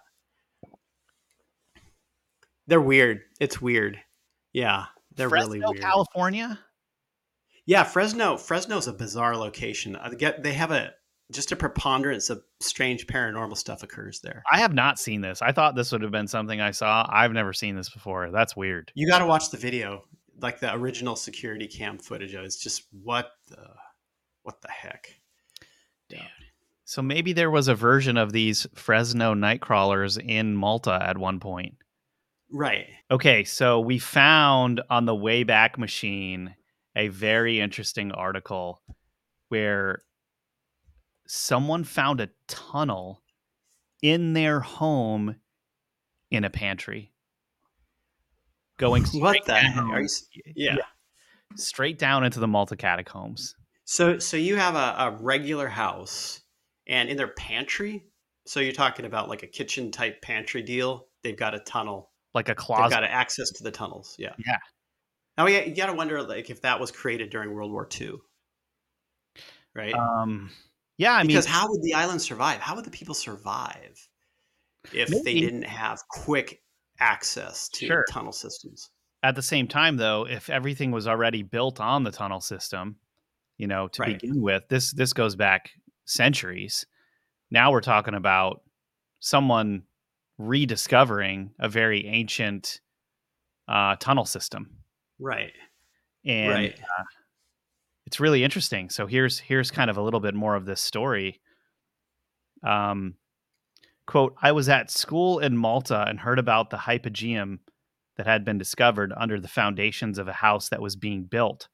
[2.68, 3.22] They're weird.
[3.40, 4.00] It's weird.
[4.54, 4.86] Yeah.
[5.16, 5.82] They're Fresno, really weird.
[5.82, 6.60] California.
[7.66, 8.38] yeah, Fresno.
[8.38, 9.96] Fresno's a bizarre location.
[9.96, 10.92] I get they have a
[11.32, 14.44] just a preponderance of strange paranormal stuff occurs there.
[14.52, 15.42] I have not seen this.
[15.42, 17.08] I thought this would have been something I saw.
[17.10, 18.32] I've never seen this before.
[18.32, 18.92] That's weird.
[18.96, 20.04] You got to watch the video,
[20.40, 22.34] like the original security cam footage.
[22.34, 22.44] it.
[22.44, 23.68] It's just what the
[24.44, 25.10] what the heck.
[26.10, 26.22] Dude.
[26.86, 31.76] So maybe there was a version of these Fresno nightcrawlers in Malta at one point.
[32.50, 32.88] Right.
[33.12, 36.56] Okay, so we found on the Wayback Machine
[36.96, 38.82] a very interesting article
[39.50, 40.04] where
[41.28, 43.22] someone found a tunnel
[44.02, 45.36] in their home
[46.32, 47.12] in a pantry.
[48.78, 50.76] Going What straight the down- Are you, s- yeah.
[51.56, 53.56] straight down into the Malta catacombs.
[53.86, 56.42] So so you have a, a regular house,
[56.88, 58.06] and in their pantry.
[58.46, 61.08] So you're talking about like a kitchen type pantry deal.
[61.24, 62.84] They've got a tunnel like a closet.
[62.84, 64.16] They've got access to the tunnels.
[64.20, 64.34] Yeah.
[64.46, 64.58] Yeah.
[65.38, 68.14] Now we you got to wonder like if that was created during World War II,
[69.76, 69.94] right?
[69.94, 70.50] Um,
[70.98, 72.60] yeah, I because mean, how would the island survive?
[72.60, 74.08] How would the people survive
[74.94, 76.62] if they didn't have quick
[77.00, 78.06] access to Sure.
[78.12, 78.90] tunnel systems?
[79.24, 82.98] at the same time, though, if everything was already built on the tunnel system,
[83.58, 84.20] you know, to Right.
[84.22, 85.72] begin with, this this goes back
[86.06, 86.86] centuries.
[87.50, 88.62] Now we're talking about
[89.20, 89.84] someone
[90.38, 92.80] rediscovering a very ancient
[93.68, 94.84] uh, tunnel system,
[95.20, 95.52] Right.
[96.24, 96.80] and right.
[98.06, 98.90] it's really interesting.
[98.92, 101.42] So here's here's kind of a little bit more of this story.
[102.64, 103.16] Um,
[104.08, 107.60] quote: I was at school in Malta and heard about the hypogeum
[108.16, 111.68] that had been discovered under the foundations of a house that was being built.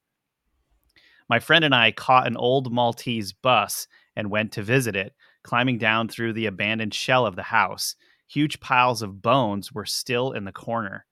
[1.29, 5.77] My friend and I caught an old Maltese bus and went to visit it, climbing
[5.77, 7.95] down through the abandoned shell of the house.
[8.27, 11.05] Huge piles of bones were still in the corner.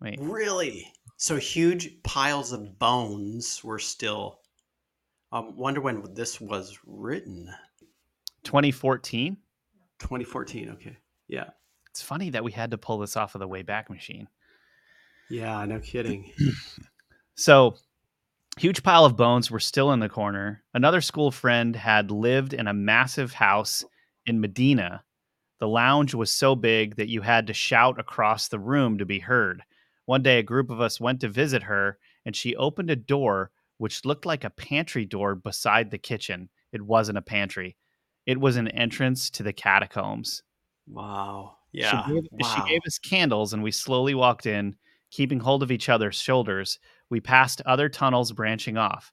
[0.00, 0.86] Wait, Really?
[1.16, 4.40] So huge piles of bones were still.
[5.30, 7.50] I wonder when this was written.
[8.44, 9.36] 2014?
[10.00, 10.70] 2014.
[10.70, 10.96] Okay.
[11.28, 11.50] Yeah.
[11.90, 14.28] It's funny that we had to pull this off of the Wayback Machine.
[15.28, 15.64] Yeah.
[15.64, 16.32] No kidding.
[17.36, 17.76] So,
[18.58, 20.62] huge pile of bones were still in the corner.
[20.74, 23.82] Another school friend had lived in a massive house
[24.26, 25.04] in Medina.
[25.58, 29.20] The lounge was so big that you had to shout across the room to be
[29.20, 29.62] heard.
[30.04, 33.52] One day, a group of us went to visit her, and she opened a door
[33.78, 36.50] which looked like a pantry door beside the kitchen.
[36.72, 37.78] It wasn't a pantry,
[38.30, 40.44] it was an entrance to the catacombs.
[40.86, 41.56] Wow.
[41.72, 42.06] Yeah.
[42.06, 42.54] She gave, wow.
[42.54, 44.76] she gave us candles, and we slowly walked in,
[45.10, 46.78] keeping hold of each other's shoulders.
[47.08, 49.12] We passed other tunnels branching off.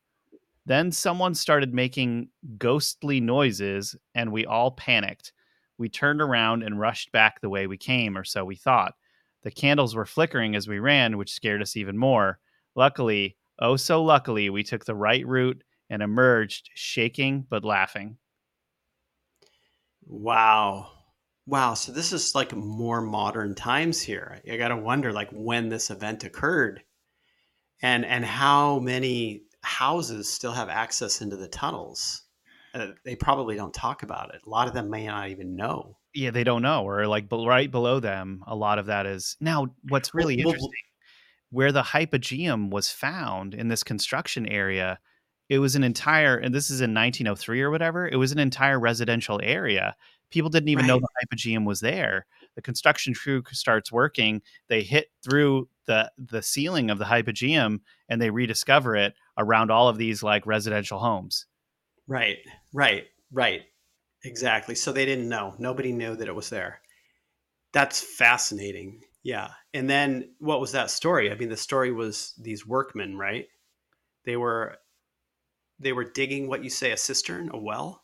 [0.67, 5.33] Then someone started making ghostly noises, and we all panicked.
[5.79, 8.93] We turned around and rushed back the way we came, or so we thought.
[9.41, 12.37] The candles were flickering as we ran, which scared us even more.
[12.75, 18.15] Luckily, oh so luckily, we took the right route and emerged, shaking but laughing.
[20.07, 20.89] Wow.
[21.45, 21.73] Wow.
[21.75, 24.41] So this is like more modern times here.
[24.51, 26.81] I got to wonder like when this event occurred
[27.81, 32.23] and and how many houses still have access into the tunnels.
[32.73, 34.41] Uh, they probably don't talk about it.
[34.45, 35.97] A lot of them may not even know.
[36.13, 39.37] yeah, they don't know, or like be- right below them, a lot of that is
[39.39, 39.67] now.
[39.89, 40.71] What's really Well, well, interesting,
[41.49, 44.99] where the hypogeum was found in this construction area,
[45.49, 48.07] it was an entire, and this is in 1903 or whatever.
[48.07, 49.95] It was an entire residential area.
[50.29, 52.25] People didn't even know the hypogeum was there.
[52.55, 54.41] The construction crew starts working.
[54.67, 57.79] They hit through the the ceiling of the hypogeum,
[58.09, 61.45] and they rediscover it around all of these like residential homes.
[62.07, 62.39] Right.
[62.73, 63.05] Right.
[63.31, 63.61] Right.
[64.23, 64.75] Exactly.
[64.75, 65.53] So they didn't know.
[65.59, 66.81] Nobody knew that it was there.
[67.73, 69.01] That's fascinating.
[69.23, 69.49] Yeah.
[69.73, 71.31] And then what was that story?
[71.31, 73.47] I mean, the story was these workmen, right?
[74.25, 74.77] They were
[75.79, 78.03] they were digging what you say a cistern, a well.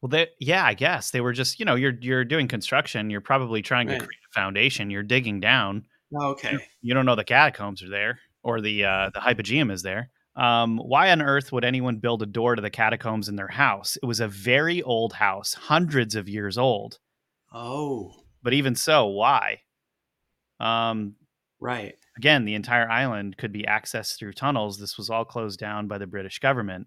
[0.00, 3.10] Well, they, yeah, I guess they were just, you know, you're you're doing construction.
[3.10, 3.98] You're probably trying Right.
[3.98, 4.90] to create a foundation.
[4.90, 5.86] You're digging down.
[6.14, 6.58] Oh, okay.
[6.80, 10.10] You don't know the catacombs are there or the uh, the hypogeum is there.
[10.36, 13.96] Um, why on earth would anyone build a door to the catacombs in their house?
[14.02, 16.98] It was a very old house, hundreds of years old.
[17.52, 19.62] Oh, But even so, why?
[20.58, 21.16] Um,
[21.60, 21.96] right.
[22.20, 24.78] Again, the entire island could be accessed through tunnels.
[24.78, 26.86] This was all closed down by the British government.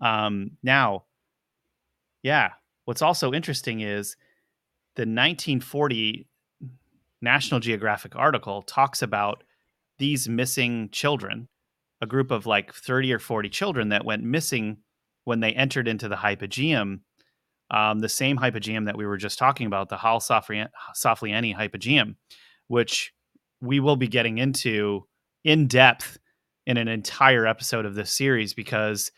[0.00, 1.06] Um, now,
[2.22, 2.50] yeah,
[2.84, 4.14] what's also interesting is
[4.94, 6.28] the 1940
[7.20, 9.42] National Geographic article talks about
[9.98, 11.48] these missing children,
[12.00, 14.76] a group of like 30 or 40 children that went missing
[15.24, 17.00] when they entered into the hypogeum,
[17.72, 22.14] um, the same hypogeum that we were just talking about, the Hal Saflieni hypogeum,
[22.68, 23.12] which
[23.60, 25.06] we will be getting into
[25.44, 26.18] in depth
[26.66, 29.10] in an entire episode of this series because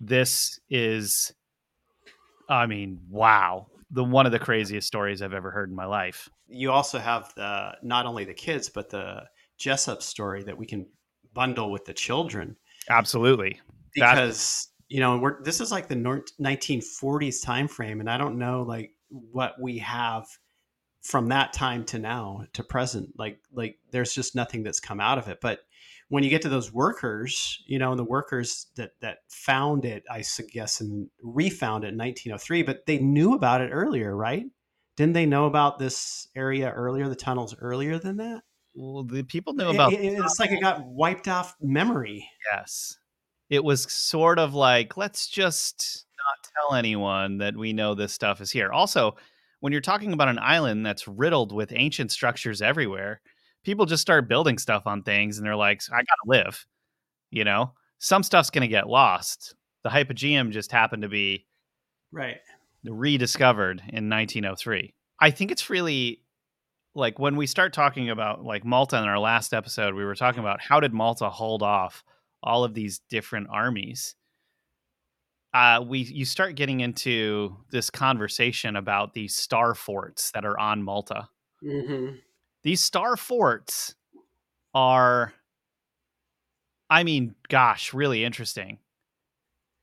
[0.00, 1.32] this is,
[2.48, 6.28] I mean, wow, the one of the craziest stories I've ever heard in my life.
[6.48, 9.24] You also have the not only the kids but the
[9.58, 10.86] Jessup story that we can
[11.32, 12.56] bundle with the children
[12.88, 13.60] Absolutely.
[13.96, 18.38] That- because you know we're this is like the 1940s time frame and I don't
[18.38, 20.26] know like what we have
[21.04, 25.18] from that time to now to present like like there's just nothing that's come out
[25.18, 25.60] of it but
[26.08, 30.02] when you get to those workers you know and the workers that that found it
[30.10, 34.46] i guess and refound it in 1903 but they knew about it earlier right
[34.96, 38.42] didn't they know about this area earlier the tunnels earlier than that
[38.74, 42.98] Well, the people knew It- about it- it's like it got wiped off memory Yes.
[43.50, 48.40] It was sort of like, let's just not tell anyone that we know this stuff
[48.40, 48.72] is here.
[48.72, 49.16] Also,
[49.64, 53.22] when you're talking about an island that's riddled with ancient structures everywhere,
[53.64, 56.66] people just start building stuff on things and they're like, I gotta live.
[57.30, 59.54] You know, some stuff's gonna get lost.
[59.82, 61.46] The hypogeum just happened to be
[62.12, 62.36] right
[62.84, 64.92] rediscovered in 1903.
[65.18, 66.20] I think it's really
[66.94, 70.40] like when we start talking about like Malta in our last episode, we were talking
[70.40, 72.04] about how did Malta hold off
[72.42, 74.14] all of these different armies.
[75.54, 80.82] Uh, we you start getting into this conversation about these star forts that are on
[80.82, 81.28] Malta.
[81.62, 82.16] Mm-hmm.
[82.64, 83.94] These star forts
[84.74, 85.32] are,
[86.90, 88.78] I mean, gosh, really interesting.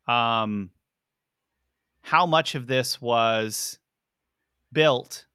[0.08, 0.72] Um,
[2.02, 3.80] how much of this was
[4.74, 5.26] built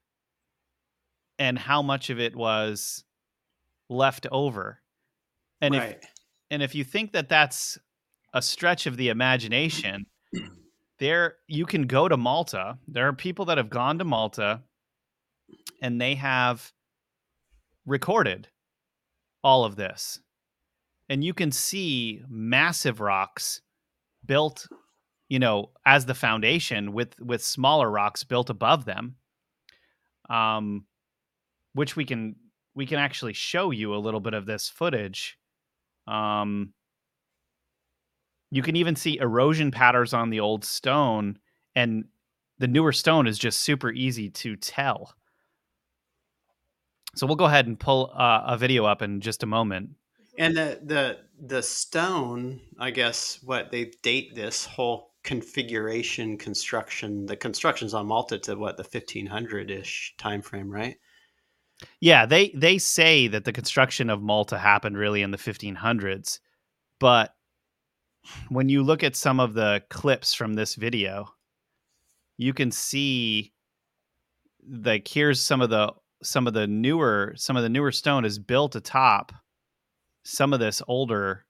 [1.39, 3.03] and how much of it was
[3.89, 4.79] left over.
[5.61, 5.97] And right.
[6.01, 6.09] if
[6.51, 7.79] and if you think that that's
[8.33, 10.05] a stretch of the imagination,
[10.99, 12.77] there you can go to Malta.
[12.87, 14.61] There are people that have gone to Malta
[15.81, 16.71] and they have
[17.85, 18.49] recorded
[19.43, 20.19] all of this.
[21.09, 23.61] And you can see massive rocks
[24.25, 24.67] built,
[25.29, 29.15] you know, as the foundation with with smaller rocks built above them.
[30.29, 30.85] Um
[31.73, 32.35] which we can
[32.77, 35.37] we can actually show you a little bit of this footage.
[36.07, 36.73] Um,
[38.49, 41.37] you can even see erosion patterns on the old stone,
[41.75, 42.05] and
[42.59, 45.13] the newer stone is just super easy to tell.
[47.15, 49.91] So we'll go ahead and pull uh, a video up in just a moment.
[50.37, 57.25] And the the the stone, I guess, what they date this whole configuration construction.
[57.25, 60.97] The construction's on Malta to what the 1500 ish time frame, right?
[61.99, 66.39] Yeah, they they say that the construction of Malta happened really in the 1500s,
[66.99, 67.35] but
[68.49, 71.33] when you look at some of the clips from this video,
[72.37, 73.53] you can see
[74.69, 75.91] like here's some of the
[76.23, 79.31] some of the newer some of the newer stone is built atop
[80.23, 81.45] some of this older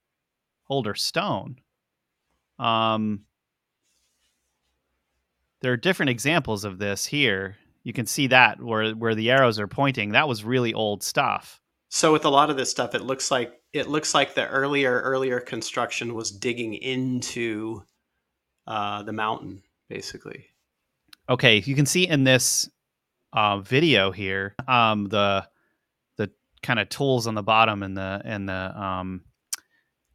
[0.70, 1.58] older stone.
[2.60, 3.22] Um
[5.62, 7.58] there are different examples of this here.
[7.84, 10.12] You can see that where where the arrows are pointing.
[10.12, 11.60] That was really old stuff
[11.90, 15.02] so with a lot of this stuff it looks like it looks like the earlier
[15.02, 17.84] earlier construction was digging into
[18.66, 20.46] uh, the mountain basically.
[21.30, 22.70] Okay you can see in this
[23.34, 25.48] uh, video here um, the
[26.18, 26.32] the
[26.64, 29.22] kind of tools on the bottom and the and the um,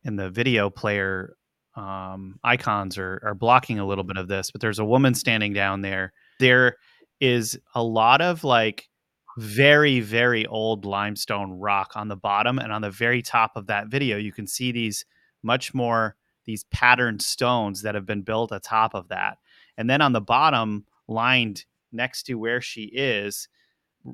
[0.05, 1.37] in the video player
[1.75, 5.53] um, icons are, are blocking a little bit of this but there's a woman standing
[5.53, 6.13] down there.
[6.39, 6.77] There
[7.21, 8.89] is a lot of like
[9.39, 13.89] very very old limestone rock on the bottom and on the very top of that
[13.89, 15.05] video you can see these
[15.43, 19.39] much more these patterned stones that have been built atop of that.
[19.77, 23.49] And then on the bottom lined next to where she is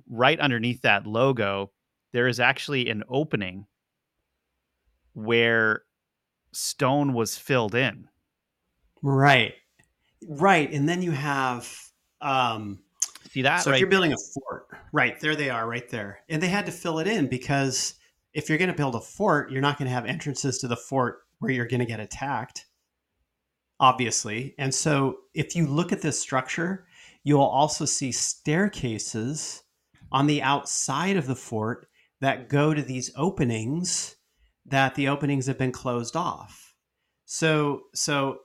[0.09, 1.71] right underneath that logo
[2.13, 3.67] there is actually an opening
[5.15, 5.83] where
[6.53, 8.09] stone was filled in.
[9.03, 9.55] Right.
[10.27, 11.73] Right and then you have
[12.21, 12.81] um
[13.39, 13.63] See that?
[13.63, 16.49] So right if you're building a fort, right there they are, right there, and they
[16.49, 17.95] had to fill it in because
[18.35, 20.77] if you're going to build a fort, you're not going to have entrances to the
[20.77, 22.67] fort where you're going to get attacked,
[23.79, 24.57] obviously.
[24.59, 26.89] And so if you look at this structure,
[27.23, 29.63] you'll also see staircases
[30.11, 31.87] on the outside of the fort
[32.21, 34.17] that go to these openings
[34.67, 36.75] that the openings have been closed off.
[37.25, 38.41] So so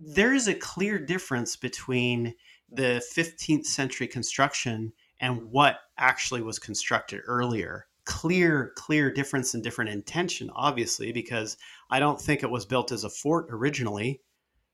[0.00, 2.36] there is a clear difference between
[2.74, 7.86] the 15th century construction and what actually was constructed earlier.
[8.04, 11.56] Clear, clear difference and different intention, obviously, because
[11.90, 14.20] I don't think it was built as a fort originally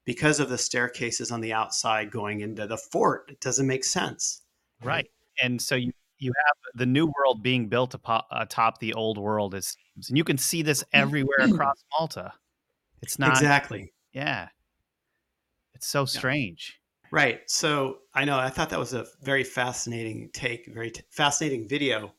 [0.07, 3.27] because of the staircases on the outside going into the fort.
[3.29, 4.41] It doesn't make sense.
[4.83, 5.07] Right.
[5.43, 9.65] And so you, you have the new world being built atop the old world, it
[9.65, 10.09] seems.
[10.09, 11.03] And you can see this mm-hmm.
[11.03, 12.33] everywhere across Malta.
[13.03, 13.93] It's not exactly.
[14.13, 14.49] Yeah.
[15.75, 16.78] It's so strange.
[17.11, 17.41] Right.
[17.47, 22.15] So I know I thought that was a very fascinating take, very t- fascinating video,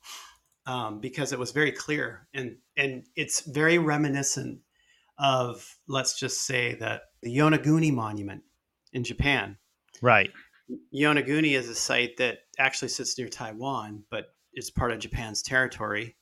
[0.66, 4.60] um, because it was very clear and and it's very reminiscent
[5.18, 8.44] of let's just say that the Yonaguni Monument
[8.94, 9.58] in Japan.
[10.02, 10.32] Right.
[10.96, 16.16] Yonaguni is a site that actually sits near Taiwan, but is part of Japan's territory,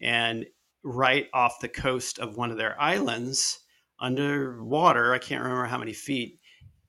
[0.00, 0.46] and
[0.82, 3.60] right off the coast of one of their islands,
[4.00, 6.40] underwater, I can't remember how many feet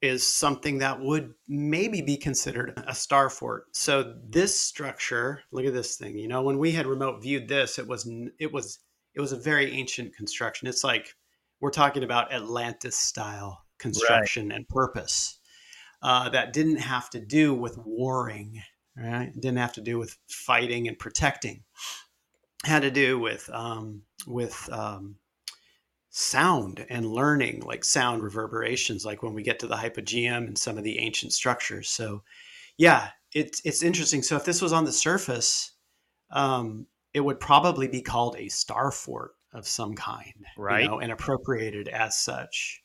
[0.06, 3.66] is something that would maybe be considered a star fort.
[3.74, 6.18] So this structure, look at this thing.
[6.18, 8.80] You know, when we had remote viewed this, it was it was
[9.16, 10.68] it was a very ancient construction.
[10.68, 11.16] It's like
[11.60, 14.58] we're talking about Atlantis style construction right.
[14.58, 15.40] and purpose.
[16.02, 18.62] uh, that didn't have to do with warring,
[18.96, 19.30] right?
[19.30, 21.64] It didn't have to do with fighting and protecting.
[22.64, 25.16] It had to do with um, with um,
[26.18, 30.78] sound and learning, like sound reverberations, like when we get to the hypogeum and some
[30.78, 31.90] of the ancient structures.
[31.90, 32.24] So,
[32.78, 34.24] yeah, it's it's interesting.
[34.24, 35.74] So if this was on the surface,
[36.32, 40.84] um, it would probably be called a star fort of some kind, Right.
[40.84, 42.82] You know, and appropriated as such.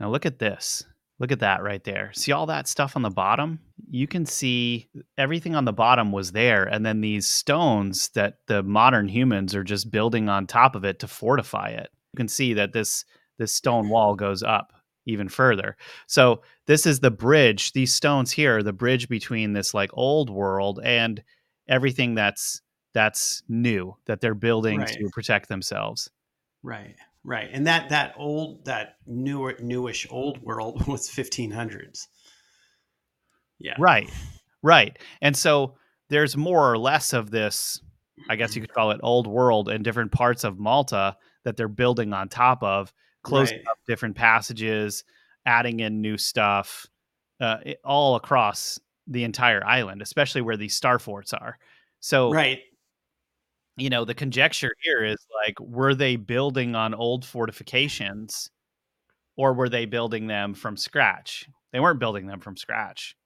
[0.00, 0.82] Now look at this.
[1.18, 2.12] Look at that right there.
[2.14, 3.60] See all that stuff on the bottom?
[3.90, 8.62] You can see everything on the bottom was there and then these stones that the
[8.62, 11.90] modern humans are just building on top of it to fortify it.
[12.16, 13.04] You can see that this
[13.36, 14.24] this stone wall mm-hmm.
[14.24, 14.72] goes up
[15.04, 15.76] even further.
[16.06, 17.72] So this is the bridge.
[17.72, 21.22] These stones here are the bridge between this like old world and
[21.68, 22.62] everything that's
[22.94, 24.88] that's new that they're building Right.
[24.88, 26.10] to protect themselves.
[26.62, 32.06] Right, right, and that that old that newer newish old world was 1500s.
[33.58, 34.10] Yeah, Right.
[34.62, 34.98] Right.
[35.20, 35.74] And so
[36.08, 37.80] there's more or less of this,
[38.28, 41.16] I guess you could call it old world in different parts of Malta
[41.46, 42.92] that they're building on top of,
[43.22, 43.68] closing Right.
[43.68, 45.04] up different passages,
[45.46, 46.86] adding in new stuff,
[47.40, 51.56] uh, it- all across the entire island, especially where these star forts are.
[52.00, 52.60] So, right.
[53.76, 58.50] you know, the conjecture here is like, were they building on old fortifications
[59.36, 61.48] or were they building them from scratch?
[61.72, 63.16] They weren't building them from scratch.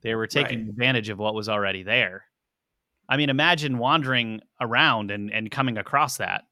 [0.00, 0.68] They were taking Right.
[0.70, 2.24] advantage of what was already there.
[3.10, 6.44] I mean, imagine wandering around and, and coming across that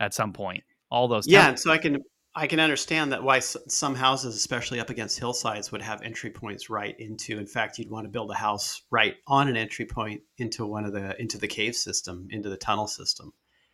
[0.00, 0.64] at some point.
[0.90, 1.48] All those Yeah, temples.
[1.48, 1.98] and so I can
[2.38, 6.68] I can understand that why some houses, especially up against hillsides, would have entry points
[6.68, 7.38] right into.
[7.38, 10.84] In fact, you'd want to build a house right on an entry point into one
[10.84, 13.32] of the into the cave system, into the tunnel system.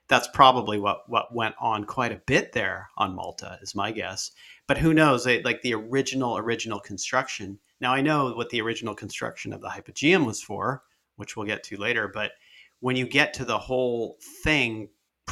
[0.08, 4.30] That's probably what what went on quite a bit there on Malta, is my guess.
[4.68, 5.24] But who knows?
[5.24, 7.58] They, like the original original construction.
[7.80, 10.84] Now I know what the original construction of the hypogeum was for,
[11.16, 12.06] which we'll get to later.
[12.06, 12.30] But
[12.78, 14.88] when you get to the whole thing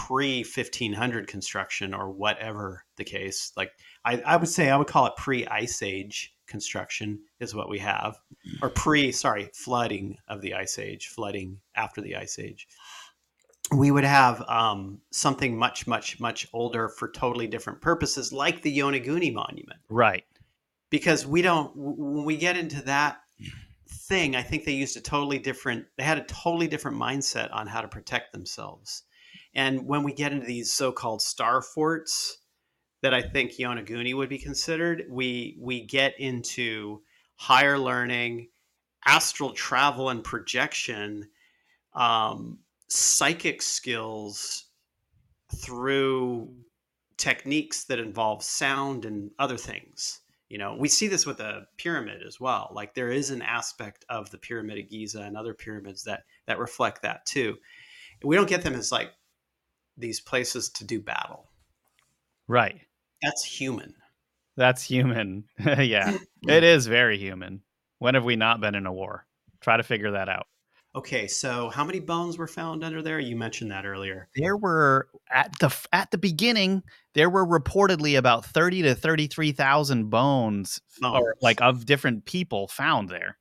[0.07, 3.73] pre 1500 construction or whatever the case like
[4.05, 7.79] I, I would say i would call it pre ice age construction is what we
[7.79, 8.19] have.
[8.61, 12.67] Or pre sorry flooding of the ice age flooding after the ice age.
[13.73, 18.77] We would have um, something much much much older for totally different purposes like the
[18.77, 19.81] yonaguni monument.
[19.89, 20.25] Right.
[20.91, 23.21] because we don't when we get into that
[23.89, 27.67] thing i think they used a totally different they had a totally different mindset on
[27.67, 29.05] how to protect themselves
[29.55, 32.39] and when we get into these so-called star forts
[33.03, 37.01] that i think yonaguni would be considered we we get into
[37.37, 38.49] higher learning
[39.07, 41.29] astral travel and projection
[41.95, 44.67] um, psychic skills
[45.57, 46.53] through
[47.17, 50.21] techniques that involve sound and other things.
[50.49, 52.73] You know we see this with the pyramid as well.
[52.75, 56.59] Like there is an aspect of the pyramid of giza and other pyramids that that
[56.59, 57.57] reflect that too.
[58.25, 59.13] We don't get them as like
[60.01, 61.47] these places to do battle
[62.49, 62.81] Right.
[63.23, 63.95] that's human
[64.57, 65.45] That's human.
[65.59, 66.17] yeah.
[66.49, 67.63] It is very human.
[67.99, 69.27] When have we not been in a war?
[69.61, 70.47] Try to figure that out.
[70.97, 75.09] okay so how many bones were found under there you mentioned that earlier There were
[75.31, 76.83] at the at the beginning
[77.15, 83.39] there were reportedly about 30 to 33,000 bones or like of different people found there.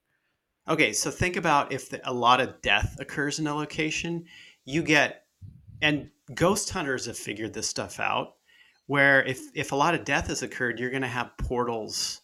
[0.67, 4.25] Okay, so think about if the, a lot of death occurs in a location,
[4.65, 5.23] you get,
[5.81, 8.33] and ghost hunters have figured this stuff out,
[8.87, 12.21] where if if a lot of death has occurred, you're going to have portals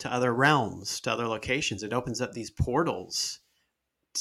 [0.00, 1.82] to other realms, to other locations.
[1.82, 3.40] It opens up these portals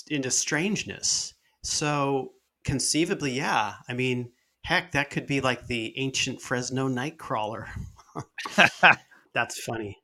[0.09, 1.34] into strangeness.
[1.64, 2.34] So
[2.64, 4.32] conceivably, yeah, I mean,
[4.64, 7.68] heck, that could be like the ancient Fresno Nightcrawler.
[9.34, 9.97] That's funny.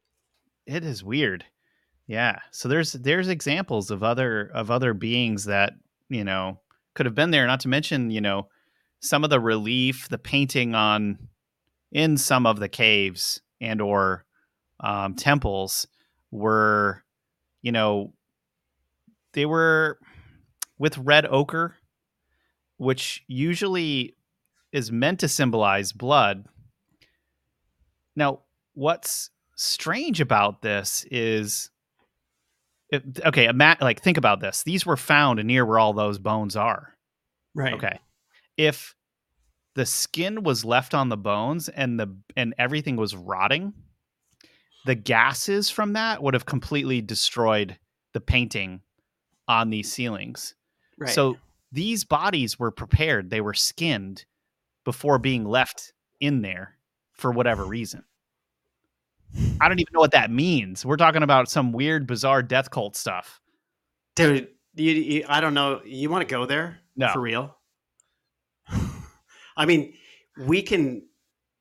[0.66, 1.44] it is weird
[2.08, 5.74] yeah so there's there's examples of other of other beings that
[6.10, 6.60] you know
[6.96, 8.48] could have been there not to mention you know
[9.00, 11.18] some of the relief the painting on
[11.92, 14.26] in some of the caves and or
[14.80, 15.88] um, temples
[16.32, 17.04] were
[17.62, 18.14] you know
[19.34, 20.00] they were
[20.78, 21.76] with red ochre
[22.78, 24.16] which usually
[24.72, 26.46] is meant to symbolize blood.
[28.16, 28.42] Now
[28.74, 31.72] what's strange about this is
[32.92, 34.64] it, okay ima- like think about this.
[34.64, 36.94] These were found near where all those bones are.
[37.56, 37.74] Right.
[37.74, 38.00] okay
[38.58, 38.96] if
[39.76, 43.74] the skin was left on the bones and the and everything was rotting
[44.86, 47.78] the gases from that would have completely destroyed
[48.14, 48.82] the painting
[49.48, 50.56] on these ceilings
[50.98, 51.10] Right.
[51.10, 51.38] so
[51.72, 54.26] these bodies were prepared they were skinned
[54.84, 56.78] before being left in there
[57.14, 58.04] for whatever reason
[59.60, 60.86] I don't even know what that means.
[60.86, 63.42] We're talking about some weird, bizarre death cult stuff.
[64.16, 65.82] Dude, you, you, I don't know.
[65.86, 66.80] You want to go there?
[66.96, 67.10] No.
[67.12, 67.57] For real?
[69.58, 69.94] I mean,
[70.46, 71.02] we can.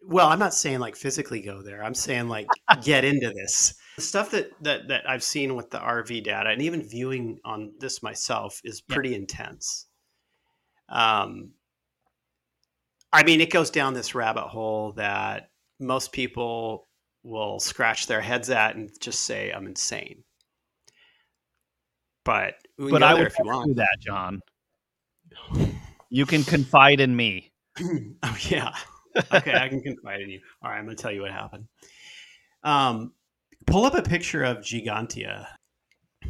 [0.09, 1.83] Well, I'm not saying like physically go there.
[1.83, 2.47] I'm saying like
[2.83, 3.75] get into this.
[3.97, 7.73] The stuff that, that that I've seen with the RV data and even viewing on
[7.81, 8.95] this myself is Yeah.
[8.95, 9.87] pretty intense.
[10.89, 11.51] Um,
[13.13, 15.49] I mean, it goes down this rabbit hole that
[15.81, 16.87] most people
[17.25, 20.23] will scratch their heads at and just say, "I'm insane."
[22.25, 23.69] But But go I there would if you want.
[23.69, 24.41] do that, John.
[26.11, 27.51] You can confide in me.
[28.23, 28.75] oh yeah.
[29.33, 30.41] Okay, I can confide in you.
[30.63, 31.67] All right, I'm going to tell you what happened.
[32.63, 33.13] Um,
[33.67, 35.47] pull up a picture of Gigantia.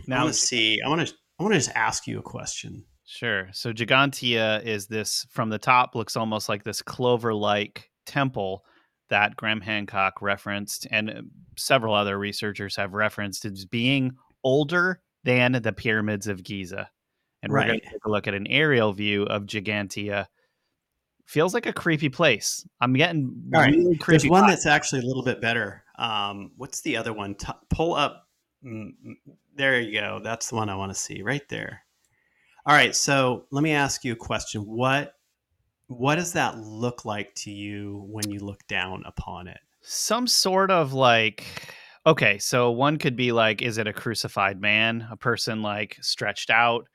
[0.07, 0.81] Now, let's see.
[0.85, 1.15] I want to.
[1.39, 2.85] I want to just ask you a question.
[3.07, 3.49] sure.
[3.53, 8.65] So Gigantia is this from the top looks almost like this clover-like temple
[9.11, 11.23] that Graham Hancock referenced, and uh,
[11.57, 14.13] several other researchers have referenced as being
[14.45, 16.89] older than the pyramids of Giza.
[17.43, 20.27] And we're going to take a look at an aerial view of Gigantia.
[21.27, 22.67] Feels like a creepy place.
[22.81, 23.75] I'm getting All right.
[23.75, 25.85] really There's one that's actually a little bit better.
[25.99, 27.35] Um, what's the other one?
[27.35, 28.29] T- pull up.
[28.65, 29.15] mm, mm,
[29.55, 30.21] There you go.
[30.23, 31.83] That's the one I want to see right there.
[32.65, 32.95] All right.
[32.95, 34.63] So let me ask you a question.
[34.63, 35.15] What
[35.89, 39.59] What does that look like to you when you look down upon it?
[39.89, 41.45] some sort of like
[42.07, 46.51] okay so one could be like is it a crucified man a person like stretched
[46.51, 46.87] out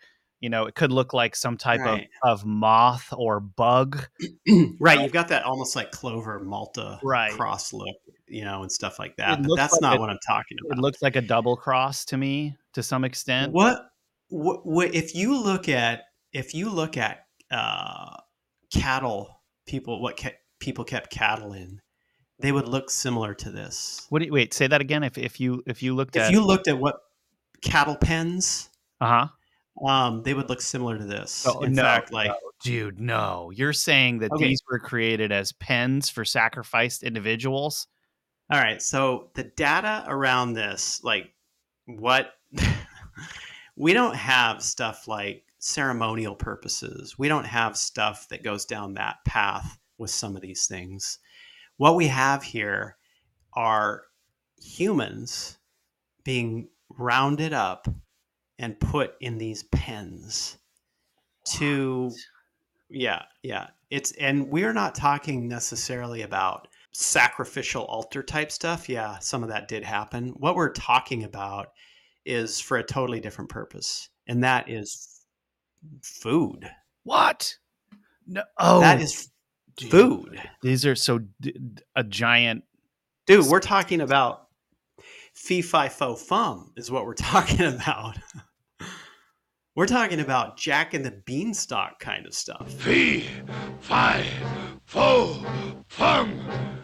[0.41, 2.09] you know it could look like some type Right.
[2.23, 4.05] of, of moth or bug
[4.79, 4.99] right.
[5.01, 7.31] You've got that almost like Clover Malta Right.
[7.31, 7.95] cross look,
[8.27, 9.39] you know, and stuff like that.
[9.39, 10.77] It But that's like not a- what I'm talking about.
[10.77, 13.85] it looks like a double cross to me to some extent what,
[14.29, 18.15] what, what if you look at if you look at uh,
[18.73, 21.81] cattle people what ca- people kept cattle in
[22.39, 25.39] they would look similar to this what do you wait say that again if, if
[25.39, 26.95] you if you looked at if you looked at what
[27.61, 28.69] cattle pens
[29.01, 29.27] uh-huh
[29.85, 33.51] um, they would look similar to this Oh, in no, fact like no, dude no
[33.55, 34.47] you're saying that Okay.
[34.49, 37.87] these were created as pens for sacrificed individuals
[38.51, 38.81] All right.
[38.81, 41.33] So the data around this, like
[41.85, 42.33] what
[43.75, 47.17] we don't have stuff like ceremonial purposes.
[47.17, 51.19] We don't have stuff that goes down that path with some of these things.
[51.77, 52.97] What we have here
[53.53, 54.03] are
[54.61, 55.57] humans
[56.23, 57.87] being rounded up
[58.61, 60.57] and put in these pens
[61.43, 62.11] to
[62.89, 63.67] yeah, yeah.
[63.89, 68.87] It's and we're not talking necessarily about sacrificial altar type stuff.
[68.87, 70.29] Yeah, some of that did happen.
[70.37, 71.71] What we're talking about
[72.25, 75.25] is for a totally different purpose, and that is
[76.03, 76.69] food.
[77.03, 77.53] what
[78.27, 79.29] no oh that is
[79.77, 79.89] dude.
[79.89, 80.41] food.
[80.61, 81.21] These are so
[81.95, 82.63] a giant.
[83.25, 84.47] Dude, we're talking about
[85.33, 88.17] fee fi fo fum is what we're talking about.
[89.81, 92.71] We're talking about Jack and the Beanstalk kind of stuff.
[92.71, 93.25] Fee,
[93.79, 94.23] fi,
[94.85, 95.43] fo,
[95.87, 96.39] fum.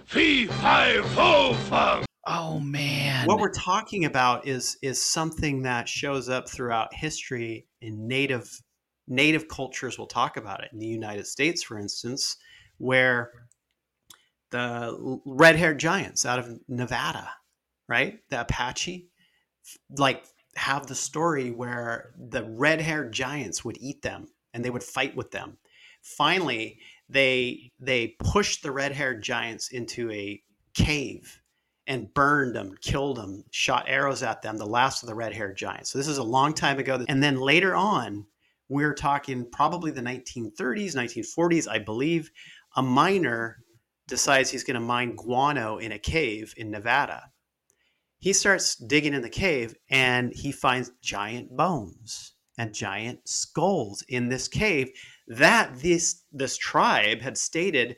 [0.05, 2.05] Fee, fi, fo, fum.
[2.25, 3.27] Oh man!
[3.27, 8.49] what we're talking about is is something that shows up throughout history in native
[9.07, 12.35] native cultures we'll talk about it in the united states for instance
[12.79, 13.31] where
[14.51, 17.29] the red-haired giants out of nevada
[17.87, 19.07] right the apache
[19.97, 20.25] like
[20.57, 25.31] have the story where the red-haired giants would eat them and they would fight with
[25.31, 25.57] them
[26.01, 26.79] finally
[27.09, 30.41] they they pushed the red-haired giants into a
[30.73, 31.41] cave
[31.87, 35.55] and burned them, killed them, shot arrows at them, the last of the red haired
[35.55, 35.89] giants.
[35.89, 37.03] So this is a long time ago.
[37.07, 38.25] And then later on,
[38.67, 42.29] we're talking probably the 1930s, 1940s, I believe,
[42.75, 43.63] a miner
[44.07, 47.31] decides he's going to mine guano in a cave in Nevada.
[48.19, 54.29] He starts digging in the cave and he finds giant bones and giant skulls in
[54.29, 54.89] this cave
[55.27, 57.95] that this this tribe had stated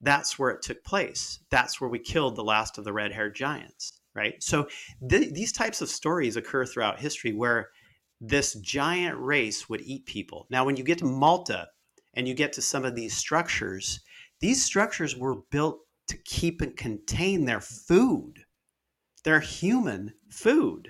[0.00, 1.40] that's where it took place.
[1.50, 4.42] That's where we killed the last of the red haired giants, right?
[4.42, 4.68] So
[5.08, 7.70] th- these types of stories occur throughout history where
[8.20, 10.46] this giant race would eat people.
[10.50, 11.68] Now, when you get to Malta
[12.14, 14.00] and you get to some of these structures,
[14.40, 18.44] these structures were built to keep and contain their food,
[19.26, 20.88] their human food,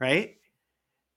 [0.00, 0.34] right?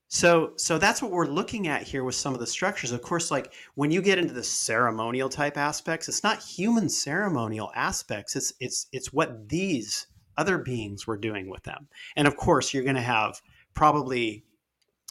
[0.08, 2.92] So, so that's what we're looking at here with some of the structures.
[2.92, 7.72] Of course, like when you get into the ceremonial type aspects, it's not human ceremonial
[7.76, 8.36] aspects.
[8.36, 10.06] It's it's it's what these
[10.38, 11.88] other beings were doing with them.
[12.16, 13.42] And of course, you're going to have
[13.74, 14.46] probably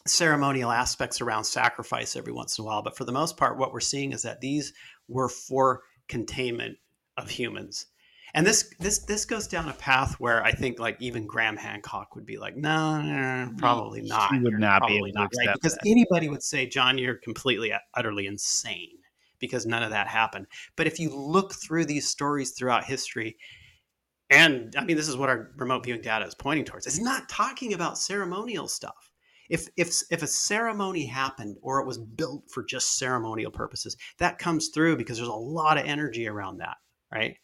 [0.07, 2.83] ceremonial aspects around sacrifice every once in a while.
[2.83, 4.73] But for the most part, what we're seeing is that these
[5.09, 6.79] were for containment
[7.17, 7.87] of humans.
[8.39, 12.14] And this this this goes down a path where I think like even Graham Hancock
[12.14, 14.32] would be like, no, no, no, probably not.
[14.32, 15.55] He would You're not be probably able to not right.
[15.55, 15.89] because that.
[15.89, 18.99] anybody would say, John, you're completely uh, utterly insane
[19.41, 20.47] because none of that happened.
[20.76, 23.39] But if you look through these stories throughout history,
[24.30, 26.86] and I mean, this is what our remote viewing data is pointing towards.
[26.86, 29.11] It's not talking about ceremonial stuff.
[29.51, 34.39] If if if a ceremony happened or it was built for just ceremonial purposes, that
[34.39, 36.76] comes through because there's a lot of energy around that,
[37.12, 37.36] right?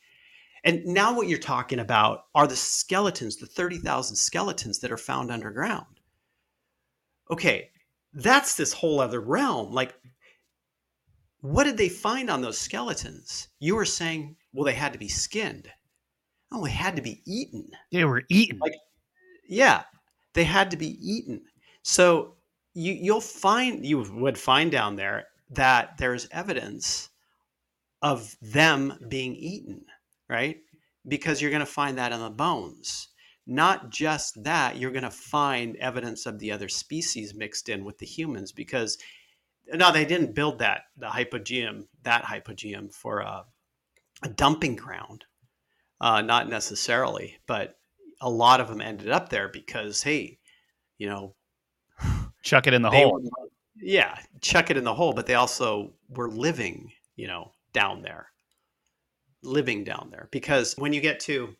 [0.65, 5.31] And now what you're talking about are the skeletons, the 30,000 skeletons that are found
[5.31, 6.01] underground.
[7.31, 7.71] Okay,
[8.15, 9.73] that's this whole other realm.
[9.73, 9.95] Like,
[11.41, 13.49] what did they find on those skeletons?
[13.61, 15.69] You were saying, well, they had to be skinned.
[16.51, 17.71] Oh, they had to be eaten.
[17.93, 18.59] They were eaten.
[18.59, 18.73] Like-
[19.47, 19.85] Yeah,
[20.33, 21.45] they had to be eaten.
[21.83, 22.37] So
[22.75, 27.11] you you'll find you would find down there that there's evidence
[28.03, 29.85] of them being eaten,
[30.29, 30.59] right?
[31.07, 33.09] Because you're going to find that in the bones.
[33.47, 37.99] Not just that, you're going to find evidence of the other species mixed in with
[37.99, 38.97] the humans because
[39.72, 43.45] no, they didn't build that the hypogeum, that hypogeum for a,
[44.22, 45.25] a dumping ground.
[46.01, 47.79] Uh, not necessarily, but
[48.20, 50.39] a lot of them ended up there because hey,
[50.99, 51.35] you know,
[52.43, 53.12] Chuck it in the hole.
[53.12, 58.03] were- yeah, chuck it in the hole, but they also were living, you know, down
[58.03, 58.29] there,
[59.45, 60.28] living down there.
[60.30, 61.55] Because when you get to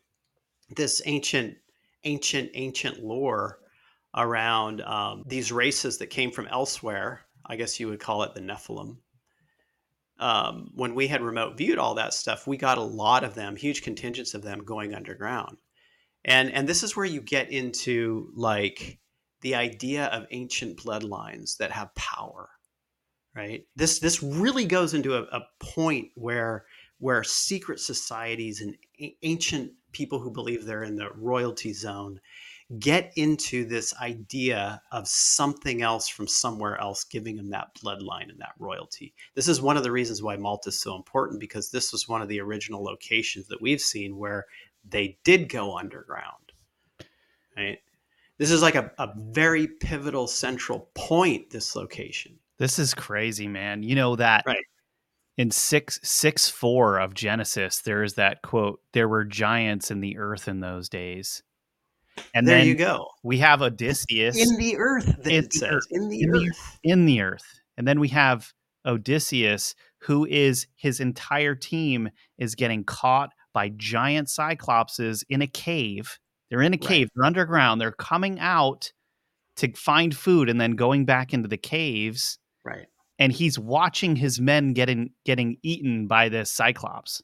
[0.75, 1.55] this ancient,
[2.03, 3.59] ancient, ancient lore
[4.15, 8.41] around um, these races that came from elsewhere, I guess you would call it the
[8.41, 8.97] Nephilim.
[10.17, 13.55] Um, when we had remote viewed all that stuff, we got a lot of them,
[13.55, 15.57] huge contingents of them going underground.
[16.23, 18.99] And and this is where you get into like
[19.41, 22.49] the idea of ancient bloodlines that have power
[23.35, 26.65] right this this really goes into a, a point where
[26.99, 28.75] where secret societies and
[29.21, 32.19] ancient people who believe they're in the royalty zone
[32.79, 38.39] get into this idea of something else from somewhere else giving them that bloodline and
[38.39, 41.91] that royalty this is one of the reasons why malta is so important because this
[41.91, 44.45] was one of the original locations that we've seen where
[44.89, 46.53] they did go underground
[47.55, 47.79] right
[48.37, 53.83] this is like a, a very pivotal central point this location This is crazy, man.
[53.83, 54.65] You know that Right.
[55.37, 60.17] In six six four of Genesis, there is that quote, there were giants in the
[60.17, 61.43] earth in those days.
[62.33, 65.71] And there then you go we have Odysseus in the earth In it the says
[65.71, 65.87] earth.
[65.91, 67.59] in the In the earth in the earth.
[67.77, 68.53] And then we have
[68.85, 76.19] Odysseus, who is his entire team is getting caught by giant cyclopses in a cave.
[76.49, 76.81] They're in a Right.
[76.81, 78.91] cave, they're underground, they're coming out
[79.57, 82.37] to find food and then going back into the caves.
[82.63, 82.87] right
[83.17, 87.21] And he's watching his men getting getting eaten by this cyclops.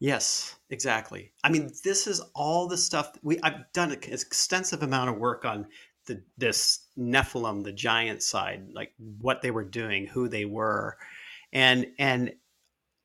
[0.00, 1.32] yes exactly.
[1.42, 5.44] I mean this is all the stuff we i've done an extensive amount of work
[5.44, 5.66] on
[6.06, 10.96] the this nephilim the giant side like what they were doing who they were.
[11.52, 12.34] And and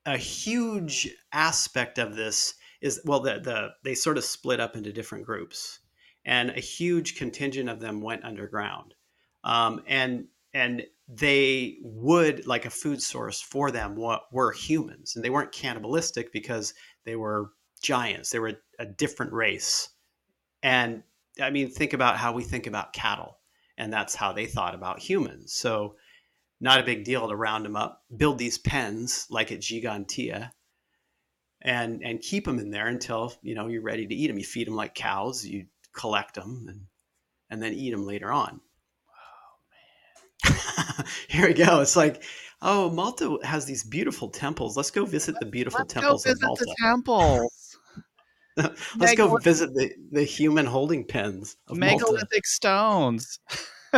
[0.06, 4.92] a huge aspect of this is well the the they sort of split up into
[4.92, 5.80] different groups
[6.26, 8.94] and a huge contingent of them went underground.
[9.44, 15.24] Um, and and they would like a food source for them what were humans and
[15.24, 16.74] they weren't cannibalistic because
[17.06, 19.90] they were giants they were a different race.
[20.64, 21.04] And
[21.42, 23.38] i mean think about how we think about cattle
[23.78, 25.54] and that's how they thought about humans.
[25.54, 25.96] So
[26.62, 30.52] not a big deal to round them up build these pens like at gigantia
[31.62, 34.44] and and keep them in there until you know you're ready to eat them you
[34.44, 36.82] feed them like cows you collect them and
[37.50, 38.60] and then eat them later on
[41.28, 42.24] here we go it's like
[42.62, 47.78] oh malta has these beautiful temples let's go visit the beautiful temples of malta temples.
[48.98, 53.40] let's go visit the, the human holding pens of malta Megalithic stones.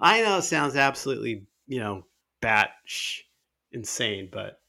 [0.00, 2.04] i know it sounds absolutely you know
[2.40, 2.70] bat
[3.72, 4.60] insane but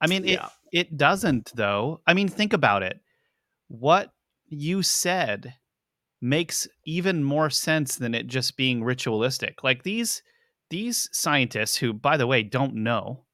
[0.00, 0.40] I mean, it
[0.72, 2.00] it doesn't though.
[2.06, 3.00] I mean, think about it.
[3.68, 4.12] What
[4.48, 5.54] you said
[6.28, 9.62] makes even more sense than it just being ritualistic.
[9.64, 10.22] Like these
[10.70, 13.24] these scientists who by the way don't know,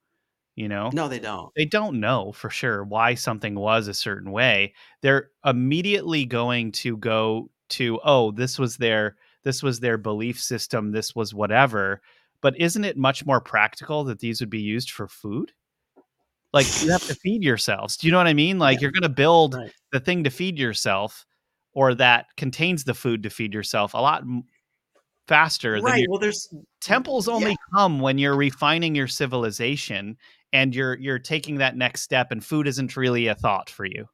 [0.57, 0.90] you know.
[0.93, 4.74] no they don't They don't know for sure why something was a certain way.
[5.03, 10.93] They're immediately going to go to oh, this was their this was their belief system,
[10.93, 12.01] this was whatever.
[12.43, 15.53] But isn't it much more practical that these would be used for food?
[16.53, 17.97] Like you have to feed yourselves.
[17.97, 18.59] Do you know what I mean?
[18.59, 18.82] Like Yeah.
[18.82, 19.72] you're going to build Right.
[19.93, 21.24] the thing to feed yourself
[21.74, 24.22] or that contains the food to feed yourself a lot
[25.28, 30.16] faster than right well there's temples only come when you're refining your civilization
[30.52, 34.06] and you're you're taking that next step and food isn't really a thought for you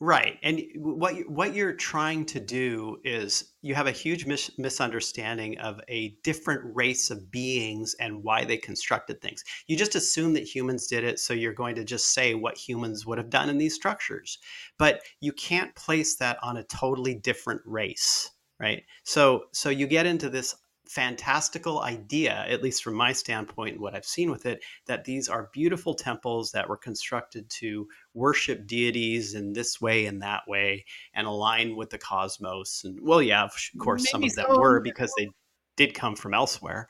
[0.00, 0.38] Right.
[0.42, 5.56] And what you, what you're trying to do is you have a huge mis- misunderstanding
[5.58, 9.44] of a different race of beings and why they constructed things.
[9.68, 13.06] You just assume that humans did it, so you're going to just say what humans
[13.06, 14.38] would have done in these structures.
[14.78, 18.82] But you can't place that on a totally different race, right?
[19.04, 20.56] So so you get into this
[20.86, 25.28] fantastical idea, at least from my standpoint and what I've seen with it, that these
[25.28, 30.84] are beautiful temples that were constructed to worship deities in this way and that way
[31.14, 32.82] and align with the cosmos.
[32.84, 34.58] And well, yeah, of course, some of them so.
[34.58, 35.30] were because they
[35.76, 36.88] did come from elsewhere.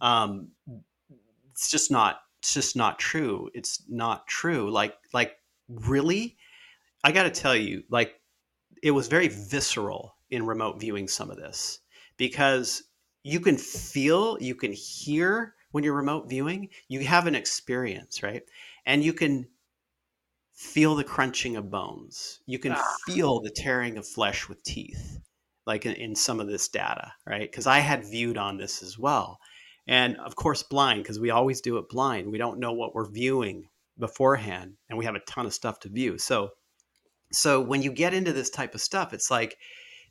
[0.00, 0.48] Um,
[1.52, 2.20] it's just not.
[2.40, 3.48] It's just not true.
[3.54, 4.70] It's not true.
[4.70, 5.36] Like, like
[5.68, 6.36] really,
[7.02, 8.20] I got to tell you, like,
[8.82, 11.80] it was very visceral in remote viewing some of this
[12.18, 12.82] because
[13.24, 18.42] you can feel, you can hear when you're remote viewing, you have an experience, right?
[18.86, 19.48] And you can
[20.52, 22.40] feel the crunching of bones.
[22.46, 22.96] You can Ah.
[23.06, 25.18] feel the tearing of flesh with teeth,
[25.66, 27.50] like in, in some of this data, right?
[27.50, 29.40] Because I had viewed on this as well.
[29.86, 32.30] And of course, blind, because we always do it blind.
[32.30, 33.68] We don't know what we're viewing
[33.98, 36.18] beforehand, and we have a ton of stuff to view.
[36.18, 36.50] So,
[37.32, 39.58] so when you get into this type of stuff, it's like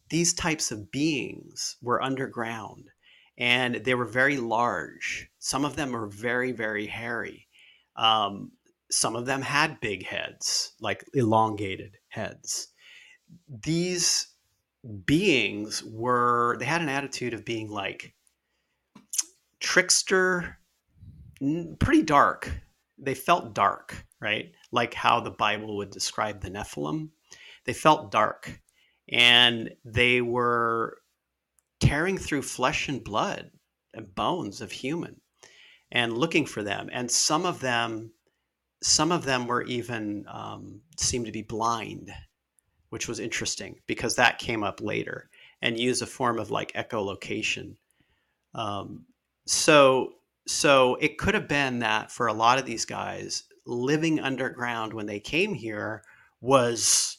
[0.10, 2.90] these types of beings were underground
[3.38, 5.30] and they were very large.
[5.40, 7.48] Some of them were very, very hairy.
[7.96, 8.52] Um,
[8.92, 12.68] some of them had big heads, like elongated heads.
[13.48, 14.28] These
[15.06, 18.14] beings were, they had an attitude of being like
[19.60, 20.60] trickster,
[21.80, 22.52] pretty dark.
[23.00, 24.52] They felt dark, right?
[24.72, 27.10] Like how the Bible would describe the Nephilim.
[27.66, 28.62] They felt dark
[29.10, 30.98] and they were
[31.94, 33.52] tearing through flesh and blood
[33.94, 35.22] and bones of human
[35.92, 36.90] and looking for them.
[36.92, 38.12] And some of them
[38.82, 42.12] some of them were even um, seemed to be blind
[42.90, 45.28] which was interesting because that came up later
[45.64, 47.76] and use a form of like echolocation.
[48.54, 49.06] Um,
[49.46, 50.14] so
[50.48, 55.06] so it could have been that for a lot of these guys living underground when
[55.06, 56.04] they came here
[56.42, 57.18] was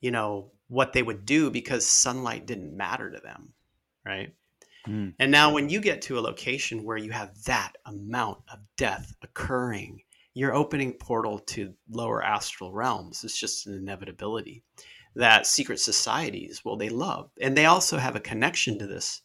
[0.00, 3.54] you know what they would do because sunlight didn't matter to them
[4.08, 4.34] right?
[4.86, 5.12] Mm.
[5.18, 9.12] and now when you get to a location where you have that amount of death
[9.22, 10.00] occurring
[10.34, 14.62] you're opening portal to lower astral realms it's just an inevitability
[15.18, 17.30] that secret societies well they love.
[17.40, 19.22] And they also have a connection to this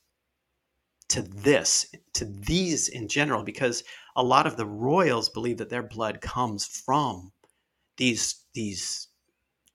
[1.10, 3.84] to this to these in general because
[4.16, 7.32] a lot of the royals believe that their blood comes from
[7.98, 9.10] these these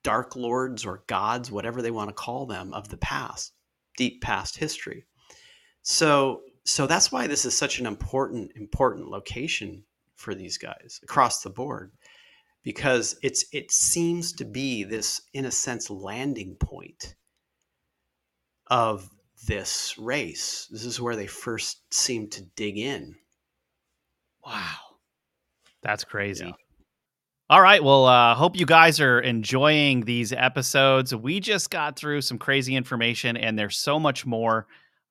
[0.02, 3.52] dark lords or gods whatever they want to call them of the past
[3.98, 5.04] deep past history
[5.82, 9.84] so so that's why this is such an important important location
[10.14, 11.92] for these guys across the board
[12.62, 17.14] because it's it seems to be this in a sense landing point
[18.68, 19.10] of
[19.46, 23.14] this race this is where they first seem to dig in
[24.48, 24.76] Wow.
[25.82, 26.46] That's crazy.
[26.46, 26.52] Yeah.
[27.50, 27.82] All right.
[27.82, 31.14] Well, uh, hope you guys are enjoying these episodes.
[31.14, 34.66] We just got through some crazy information, and there's so much more.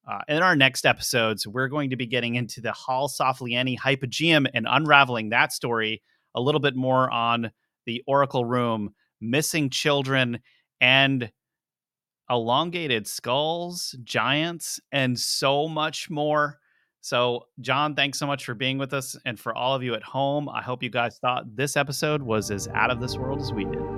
[0.07, 4.47] Uh, in our next episodes, we're going to be getting into the Hal Saflieni Hypogeum
[4.53, 6.03] and unraveling that story
[6.35, 7.49] a little bit more on
[7.87, 10.39] the Oracle Room, missing children,
[10.79, 11.31] and
[12.29, 16.59] elongated skulls, giants, and so much more.
[17.07, 19.15] So, John, thanks so much for being with us.
[19.23, 22.51] And for all of you at home, I hope you guys thought this episode was
[22.51, 23.96] as out of this world as we did.